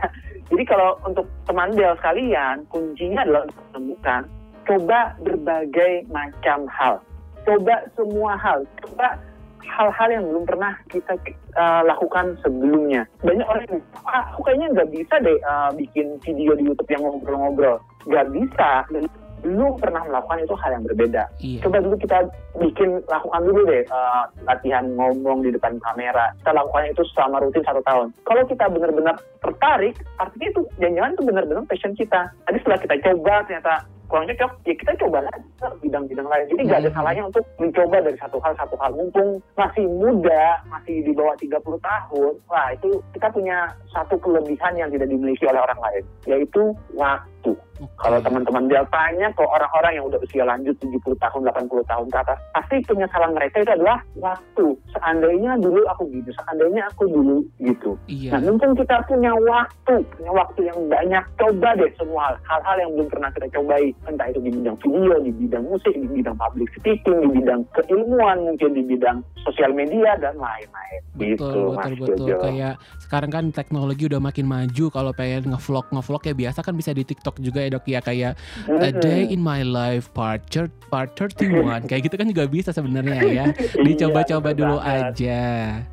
Jadi 0.49 0.63
kalau 0.65 0.97
untuk 1.05 1.29
teman 1.45 1.69
Del 1.77 1.93
sekalian, 2.01 2.65
kuncinya 2.73 3.21
adalah 3.21 3.45
untuk 3.45 3.61
menemukan 3.69 4.21
coba 4.69 4.99
berbagai 5.25 6.05
macam 6.13 6.69
hal. 6.69 7.01
Coba 7.45 7.85
semua 7.97 8.37
hal. 8.37 8.65
Coba 8.85 9.17
hal-hal 9.65 10.09
yang 10.09 10.25
belum 10.29 10.43
pernah 10.45 10.73
kita 10.89 11.17
uh, 11.57 11.81
lakukan 11.85 12.37
sebelumnya. 12.45 13.05
Banyak 13.25 13.47
orang 13.47 13.65
yang, 13.69 13.81
ah, 14.05 14.33
aku 14.33 14.45
kayaknya 14.45 14.67
nggak 14.77 14.89
bisa 14.93 15.15
deh 15.21 15.37
uh, 15.45 15.69
bikin 15.73 16.17
video 16.21 16.53
di 16.57 16.69
YouTube 16.69 16.89
yang 16.89 17.01
ngobrol-ngobrol. 17.05 17.77
Nggak 18.05 18.27
bisa. 18.33 18.71
Dan 18.93 19.03
belum 19.43 19.79
pernah 19.79 20.03
melakukan 20.05 20.43
itu 20.43 20.55
hal 20.57 20.71
yang 20.75 20.83
berbeda. 20.85 21.23
Iya. 21.39 21.59
coba 21.63 21.77
dulu 21.83 21.95
kita 21.99 22.17
bikin 22.59 22.89
lakukan 23.07 23.41
dulu 23.45 23.61
deh 23.67 23.83
eh, 23.85 24.23
latihan 24.43 24.85
ngomong 24.95 25.43
di 25.43 25.49
depan 25.53 25.79
kamera. 25.79 26.31
Kita 26.43 26.51
lakukan 26.55 26.91
itu 26.91 27.03
selama 27.15 27.43
rutin 27.43 27.63
satu 27.63 27.81
tahun. 27.83 28.07
Kalau 28.25 28.43
kita 28.47 28.65
benar-benar 28.67 29.15
tertarik 29.39 29.95
artinya 30.19 30.47
itu 30.51 30.61
jangan-jangan 30.77 31.11
itu 31.15 31.23
benar-benar 31.23 31.63
passion 31.69 31.93
kita. 31.95 32.21
Tapi 32.45 32.57
setelah 32.59 32.79
kita 32.81 32.95
coba 33.03 33.33
ternyata 33.47 33.75
kurang 34.09 34.25
cocok 34.25 34.51
ya 34.65 34.73
kita 34.73 34.91
coba 35.05 35.21
lagi 35.21 35.45
bidang-bidang 35.85 36.25
lain. 36.25 36.45
Jadi 36.49 36.61
nggak 36.65 36.79
ada 36.81 36.89
Hmm. 36.89 36.97
salahnya 36.97 37.23
untuk 37.29 37.45
mencoba 37.61 37.97
dari 38.01 38.17
satu 38.17 38.37
hal 38.41 38.53
satu 38.57 38.75
hal. 38.81 38.91
Mumpung 38.97 39.37
masih 39.53 39.85
muda 39.85 40.65
masih 40.65 41.05
di 41.05 41.13
bawah 41.13 41.37
30 41.37 41.77
tahun 41.77 42.33
wah 42.49 42.67
itu 42.73 42.89
kita 43.13 43.29
punya 43.29 43.69
satu 43.93 44.17
kelebihan 44.17 44.73
yang 44.81 44.89
tidak 44.89 45.13
dimiliki 45.13 45.45
oleh 45.45 45.61
orang 45.61 45.77
lain 45.77 46.03
yaitu 46.25 46.73
waktu 46.97 47.38
Oke. 47.79 47.95
kalau 47.95 48.19
teman-teman 48.19 48.67
dia 48.67 48.83
tanya 48.91 49.31
ke 49.31 49.39
orang-orang 49.39 49.95
yang 49.95 50.05
udah 50.11 50.19
usia 50.19 50.43
lanjut 50.43 50.75
70 50.83 51.15
tahun, 51.15 51.41
80 51.47 51.87
tahun 51.87 52.07
ke 52.11 52.17
atas, 52.19 52.39
pasti 52.51 52.75
penyesalan 52.83 53.31
mereka 53.31 53.55
itu 53.63 53.71
adalah 53.71 53.97
waktu. 54.19 54.67
Seandainya 54.91 55.51
dulu 55.63 55.79
aku 55.87 56.03
gitu, 56.11 56.29
seandainya 56.35 56.83
aku 56.91 57.07
dulu 57.07 57.37
gitu. 57.63 57.95
Iya. 58.11 58.35
Nah, 58.35 58.51
mumpung 58.51 58.75
kita 58.75 58.99
punya 59.07 59.31
waktu, 59.31 59.95
punya 60.11 60.31
waktu 60.35 60.59
yang 60.67 60.79
banyak, 60.91 61.23
coba 61.39 61.69
deh 61.79 61.91
semua 61.95 62.35
hal- 62.35 62.41
hal-hal 62.51 62.77
yang 62.83 62.91
belum 62.99 63.07
pernah 63.07 63.29
kita 63.31 63.47
cobai. 63.55 63.85
Entah 64.11 64.27
itu 64.27 64.39
di 64.43 64.51
bidang 64.51 64.77
video, 64.83 65.15
di 65.23 65.31
bidang 65.31 65.63
musik, 65.63 65.93
di 65.95 66.07
bidang 66.11 66.35
public 66.35 66.69
speaking, 66.75 67.17
di 67.23 67.29
bidang 67.39 67.61
keilmuan, 67.79 68.37
mungkin 68.43 68.75
di 68.75 68.83
bidang 68.83 69.23
sosial 69.47 69.71
media, 69.71 70.19
dan 70.19 70.35
lain-lain. 70.35 71.01
Betul, 71.15 71.31
gitu, 71.35 71.59
betul, 71.71 71.93
betul. 71.95 72.27
Jojo. 72.27 72.35
Kayak 72.43 72.75
sekarang 72.99 73.31
kan 73.31 73.45
teknologi 73.55 74.03
udah 74.07 74.21
makin 74.23 74.45
maju. 74.47 74.85
Kalau 74.91 75.11
pengen 75.15 75.51
ngevlog, 75.55 75.85
ngevlog 75.91 76.21
ya 76.27 76.33
biasa 76.35 76.59
kan 76.63 76.73
bisa 76.75 76.91
di 76.91 77.03
TikTok 77.03 77.28
juga 77.37 77.61
ya 77.61 77.69
dok 77.69 77.85
ya 77.85 78.01
kayak 78.01 78.33
A. 78.65 78.89
Day 78.97 79.29
in 79.29 79.37
My 79.39 79.61
Life 79.61 80.09
Part 80.09 80.49
Part 80.89 81.13
31 81.13 81.85
kayak 81.85 82.01
gitu 82.09 82.15
kan 82.17 82.25
juga 82.25 82.49
bisa 82.49 82.73
sebenarnya 82.73 83.21
ya. 83.21 83.45
Dicoba-coba 83.85 84.49
Iya, 84.49 84.57
dulu 84.57 84.75
betul 84.75 84.89
banget. 84.89 85.13
aja, 85.13 85.41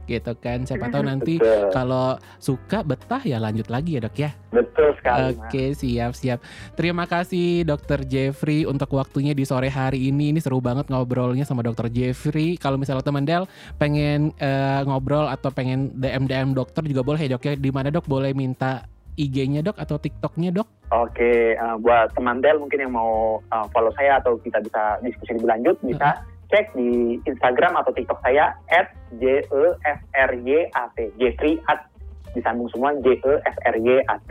gitu 0.08 0.32
kan. 0.40 0.58
Siapa 0.64 0.86
tahu 0.88 1.02
nanti 1.04 1.34
kalau 1.68 2.16
suka 2.40 2.80
betah 2.80 3.20
ya 3.20 3.36
lanjut 3.36 3.68
lagi 3.68 4.00
ya 4.00 4.08
dok 4.08 4.16
ya. 4.16 4.32
Betul 4.48 4.96
sekali. 4.96 5.36
Oke 5.36 5.76
siap 5.76 6.16
siap. 6.16 6.38
Terima 6.72 7.04
kasih 7.04 7.68
Dokter 7.68 8.08
Jeffrey 8.08 8.64
untuk 8.64 8.88
waktunya 8.96 9.36
di 9.36 9.44
sore 9.44 9.68
hari 9.68 10.08
ini. 10.08 10.32
Ini 10.32 10.40
seru 10.40 10.64
banget 10.64 10.88
ngobrolnya 10.88 11.44
sama 11.44 11.60
Dokter 11.60 11.92
Jeffrey. 11.92 12.56
Kalau 12.56 12.80
misalnya 12.80 13.04
teman 13.04 13.28
Del 13.28 13.44
pengen 13.76 14.32
eh, 14.38 14.80
ngobrol 14.88 15.28
atau 15.28 15.52
pengen 15.52 15.92
DM 15.92 16.24
DM 16.24 16.48
dokter 16.56 16.80
juga 16.88 17.04
boleh 17.04 17.20
ya 17.20 17.36
dok 17.36 17.44
ya. 17.44 17.52
Di 17.52 17.68
mana 17.68 17.92
dok 17.92 18.08
boleh 18.08 18.32
minta 18.32 18.88
IG-nya 19.16 19.64
dok 19.64 19.80
atau 19.80 19.96
TikTok-nya 19.96 20.52
dok? 20.52 20.68
Oke, 20.94 21.56
eh, 21.58 21.76
buat 21.82 22.14
teman 22.14 22.38
Del 22.44 22.62
mungkin 22.62 22.86
yang 22.86 22.94
mau 22.94 23.40
eh, 23.40 23.66
follow 23.74 23.90
saya 23.96 24.22
atau 24.22 24.38
kita 24.38 24.62
bisa 24.62 25.00
diskusi 25.02 25.34
lebih 25.34 25.50
lanjut, 25.50 25.76
bisa 25.82 26.22
cek 26.46 26.78
di 26.78 27.18
Instagram 27.26 27.74
atau 27.74 27.90
TikTok 27.90 28.22
saya 28.22 28.54
at 28.70 28.94
j 29.18 29.42
e 29.42 29.64
f 29.82 30.00
r 30.14 30.30
y 30.46 30.70
a 30.70 30.84
t. 30.94 31.10
Jeffrey 31.18 31.58
at 31.66 31.90
disambung 32.38 32.70
semua 32.70 32.94
j 33.02 33.18
e 33.18 33.32
f 33.42 33.56
r 33.66 33.76
y 33.82 33.98
a 34.06 34.16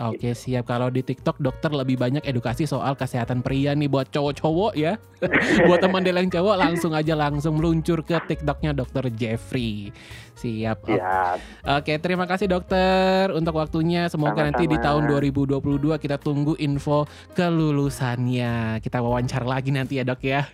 Oke 0.00 0.32
siap 0.32 0.64
kalau 0.64 0.88
di 0.88 1.04
TikTok 1.04 1.36
dokter 1.36 1.68
lebih 1.68 2.00
banyak 2.00 2.24
edukasi 2.24 2.64
soal 2.64 2.96
kesehatan 2.96 3.44
pria 3.44 3.76
nih 3.76 3.92
buat 3.92 4.08
cowok-cowok 4.08 4.72
ya. 4.72 4.96
buat 5.68 5.84
teman 5.84 6.00
yang 6.00 6.32
cowok 6.32 6.56
langsung 6.56 6.96
aja 6.96 7.12
langsung 7.12 7.60
meluncur 7.60 8.00
ke 8.00 8.16
TikToknya 8.24 8.72
dokter 8.72 9.12
Jeffrey. 9.12 9.92
Siap. 10.32 10.88
Siap. 10.88 11.38
Oke 11.76 11.92
terima 12.00 12.24
kasih 12.24 12.48
dokter 12.48 13.28
untuk 13.36 13.52
waktunya. 13.60 14.08
Semoga 14.08 14.48
nanti 14.48 14.64
di 14.64 14.80
tahun 14.80 15.12
2022 15.12 15.60
kita 16.00 16.16
tunggu 16.16 16.56
info 16.56 17.04
kelulusannya. 17.36 18.80
Kita 18.80 18.96
wawancara 19.04 19.44
lagi 19.44 19.76
nanti 19.76 20.00
ya 20.00 20.08
dok 20.08 20.24
ya. 20.24 20.48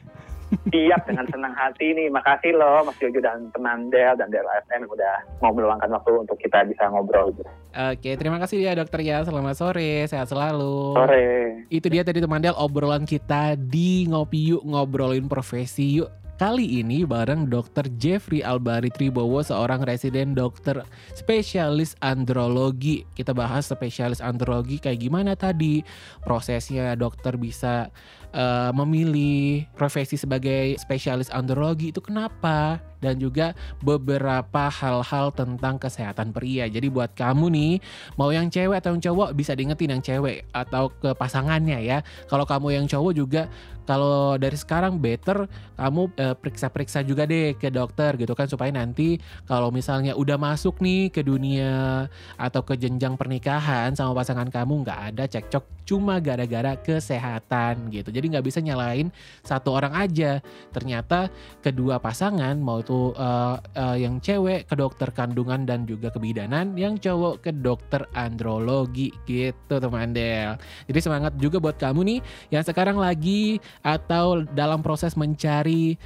Siap 0.48 1.04
dengan 1.04 1.26
senang 1.28 1.54
hati 1.56 1.92
nih. 1.92 2.08
Makasih 2.08 2.56
loh 2.56 2.84
Mas 2.84 2.96
Jojo 2.96 3.20
dan 3.20 3.48
teman 3.52 3.92
Del 3.92 4.16
dan 4.16 4.32
Del 4.32 4.44
FM 4.68 4.88
udah 4.88 5.14
mau 5.44 5.52
meluangkan 5.52 5.92
waktu 5.92 6.24
untuk 6.24 6.36
kita 6.40 6.64
bisa 6.64 6.88
ngobrol 6.88 7.32
gitu. 7.36 7.48
Oke, 7.72 8.16
terima 8.16 8.40
kasih 8.40 8.64
ya 8.64 8.72
dokter 8.76 9.04
ya. 9.04 9.20
Selamat 9.24 9.56
sore, 9.56 10.08
sehat 10.08 10.28
selalu. 10.32 10.96
Sore. 10.96 11.26
Itu 11.68 11.92
dia 11.92 12.04
tadi 12.04 12.24
teman 12.24 12.40
Del 12.40 12.56
obrolan 12.56 13.04
kita 13.04 13.56
di 13.56 14.08
Ngopi 14.08 14.56
Yuk 14.56 14.64
ngobrolin 14.64 15.28
profesi 15.28 16.00
yuk. 16.00 16.08
Kali 16.38 16.78
ini 16.78 17.02
bareng 17.02 17.50
Dr. 17.50 17.90
Jeffrey 17.98 18.46
Albari 18.46 18.94
Tribowo, 18.94 19.42
seorang 19.42 19.82
residen 19.82 20.38
dokter 20.38 20.86
spesialis 21.10 21.98
andrologi. 21.98 23.02
Kita 23.18 23.34
bahas 23.34 23.66
spesialis 23.66 24.22
andrologi 24.22 24.78
kayak 24.78 25.02
gimana 25.02 25.34
tadi 25.34 25.82
prosesnya 26.22 26.94
dokter 26.94 27.34
bisa 27.34 27.90
uh, 28.30 28.70
memilih 28.70 29.66
profesi 29.74 30.14
sebagai 30.14 30.78
spesialis 30.78 31.26
andrologi 31.34 31.90
itu 31.90 31.98
kenapa 31.98 32.78
dan 32.98 33.18
juga 33.18 33.54
beberapa 33.80 34.70
hal-hal 34.70 35.30
tentang 35.34 35.78
kesehatan 35.78 36.34
pria. 36.34 36.66
Jadi 36.66 36.90
buat 36.90 37.14
kamu 37.14 37.46
nih, 37.50 37.72
mau 38.18 38.30
yang 38.34 38.50
cewek 38.50 38.78
atau 38.78 38.94
yang 38.94 39.02
cowok 39.02 39.28
bisa 39.34 39.54
diingetin 39.54 39.94
yang 39.98 40.02
cewek 40.04 40.46
atau 40.50 40.90
ke 40.90 41.14
pasangannya 41.14 41.78
ya. 41.82 41.98
Kalau 42.26 42.44
kamu 42.44 42.78
yang 42.78 42.86
cowok 42.86 43.12
juga 43.14 43.42
kalau 43.88 44.36
dari 44.36 44.52
sekarang 44.52 45.00
better 45.00 45.48
kamu 45.80 46.12
periksa 46.12 46.68
periksa-periksa 46.68 47.00
juga 47.08 47.24
deh 47.24 47.56
ke 47.56 47.72
dokter 47.72 48.20
gitu 48.20 48.36
kan 48.36 48.44
supaya 48.44 48.68
nanti 48.68 49.16
kalau 49.48 49.72
misalnya 49.72 50.12
udah 50.12 50.36
masuk 50.36 50.84
nih 50.84 51.08
ke 51.08 51.24
dunia 51.24 52.04
atau 52.36 52.60
ke 52.60 52.76
jenjang 52.76 53.16
pernikahan 53.16 53.96
sama 53.96 54.12
pasangan 54.12 54.52
kamu 54.52 54.84
nggak 54.84 55.00
ada 55.14 55.24
cekcok 55.24 55.64
cuma 55.88 56.20
gara-gara 56.20 56.76
kesehatan 56.76 57.88
gitu. 57.88 58.12
Jadi 58.12 58.28
nggak 58.28 58.44
bisa 58.44 58.60
nyalain 58.60 59.08
satu 59.40 59.72
orang 59.72 59.96
aja. 59.96 60.44
Ternyata 60.68 61.32
kedua 61.64 61.96
pasangan 61.96 62.60
mau 62.60 62.84
itu 62.88 63.12
uh, 63.20 63.60
uh, 63.60 63.96
yang 64.00 64.16
cewek 64.16 64.64
ke 64.64 64.72
dokter 64.72 65.12
kandungan 65.12 65.68
dan 65.68 65.84
juga 65.84 66.08
kebidanan, 66.08 66.72
yang 66.72 66.96
cowok 66.96 67.44
ke 67.44 67.52
dokter 67.52 68.08
andrologi 68.16 69.12
gitu 69.28 69.76
teman 69.76 70.16
Del. 70.16 70.56
Jadi 70.88 70.98
semangat 71.04 71.36
juga 71.36 71.60
buat 71.60 71.76
kamu 71.76 72.00
nih 72.00 72.20
yang 72.48 72.64
sekarang 72.64 72.96
lagi 72.96 73.60
atau 73.84 74.40
dalam 74.56 74.80
proses 74.80 75.20
mencari 75.20 76.00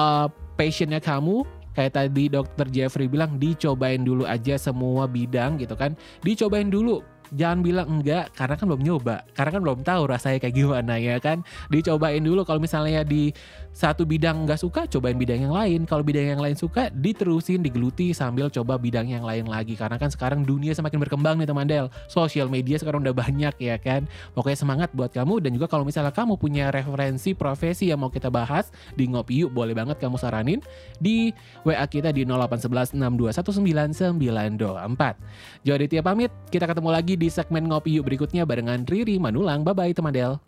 uh, 0.00 0.32
passionnya 0.56 1.04
kamu 1.04 1.44
kayak 1.76 1.92
tadi 1.92 2.32
dokter 2.32 2.72
Jeffrey 2.72 3.04
bilang 3.04 3.36
dicobain 3.36 4.00
dulu 4.00 4.24
aja 4.24 4.56
semua 4.56 5.04
bidang 5.04 5.60
gitu 5.60 5.76
kan 5.76 5.92
dicobain 6.22 6.70
dulu 6.72 7.04
jangan 7.34 7.60
bilang 7.60 7.86
enggak 7.90 8.30
karena 8.32 8.54
kan 8.54 8.64
belum 8.70 8.82
nyoba. 8.82 9.26
Karena 9.34 9.50
kan 9.50 9.60
belum 9.60 9.78
tahu 9.82 10.02
rasanya 10.08 10.38
kayak 10.40 10.54
gimana 10.54 10.94
ya 10.96 11.18
kan? 11.18 11.42
Dicobain 11.68 12.22
dulu 12.22 12.46
kalau 12.46 12.62
misalnya 12.62 13.02
di 13.02 13.34
satu 13.74 14.06
bidang 14.06 14.46
nggak 14.46 14.60
suka 14.62 14.86
cobain 14.86 15.18
bidang 15.18 15.50
yang 15.50 15.54
lain. 15.54 15.82
Kalau 15.84 16.06
bidang 16.06 16.38
yang 16.38 16.40
lain 16.40 16.54
suka 16.54 16.88
diterusin 16.94 17.60
digeluti 17.60 18.14
sambil 18.14 18.48
coba 18.48 18.78
bidang 18.78 19.10
yang 19.10 19.26
lain 19.26 19.50
lagi. 19.50 19.74
Karena 19.74 19.98
kan 19.98 20.08
sekarang 20.08 20.46
dunia 20.46 20.72
semakin 20.72 21.02
berkembang 21.02 21.36
nih 21.42 21.48
teman 21.50 21.66
Del. 21.66 21.90
Sosial 22.06 22.46
media 22.46 22.78
sekarang 22.78 23.02
udah 23.02 23.14
banyak 23.14 23.54
ya 23.58 23.76
kan? 23.82 24.06
Pokoknya 24.32 24.58
semangat 24.58 24.88
buat 24.94 25.10
kamu. 25.10 25.42
Dan 25.42 25.58
juga 25.58 25.66
kalau 25.66 25.82
misalnya 25.82 26.14
kamu 26.14 26.38
punya 26.38 26.70
referensi 26.70 27.34
profesi 27.34 27.90
yang 27.90 28.00
mau 28.00 28.14
kita 28.14 28.30
bahas 28.30 28.70
di 28.94 29.10
Ngopi 29.10 29.44
Yuk 29.44 29.50
boleh 29.50 29.74
banget 29.74 29.98
kamu 29.98 30.16
saranin 30.16 30.62
di 31.02 31.34
WA 31.66 31.82
kita 31.90 32.14
di 32.14 32.22
0811 32.22 32.94
6219924 32.94 35.66
Jadi 35.66 35.84
tiap 35.90 36.04
pamit 36.04 36.30
kita 36.52 36.68
ketemu 36.70 36.90
lagi 36.92 37.18
di 37.18 37.23
segmen 37.28 37.68
Ngopi 37.68 37.96
Yuk 38.00 38.08
berikutnya 38.08 38.48
barengan 38.48 38.88
Riri 38.88 39.20
Manulang 39.20 39.62
bye 39.62 39.76
bye 39.76 39.92
teman 39.92 40.12
Del 40.12 40.40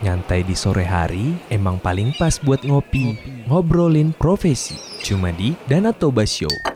Nyantai 0.00 0.48
di 0.48 0.56
sore 0.56 0.88
hari 0.88 1.36
emang 1.52 1.76
paling 1.76 2.16
pas 2.16 2.40
buat 2.40 2.64
ngopi, 2.64 3.20
ngobrolin 3.44 4.16
profesi. 4.16 4.72
Cuma 5.04 5.28
di 5.28 5.52
Danatoba 5.68 6.24
Show. 6.24 6.69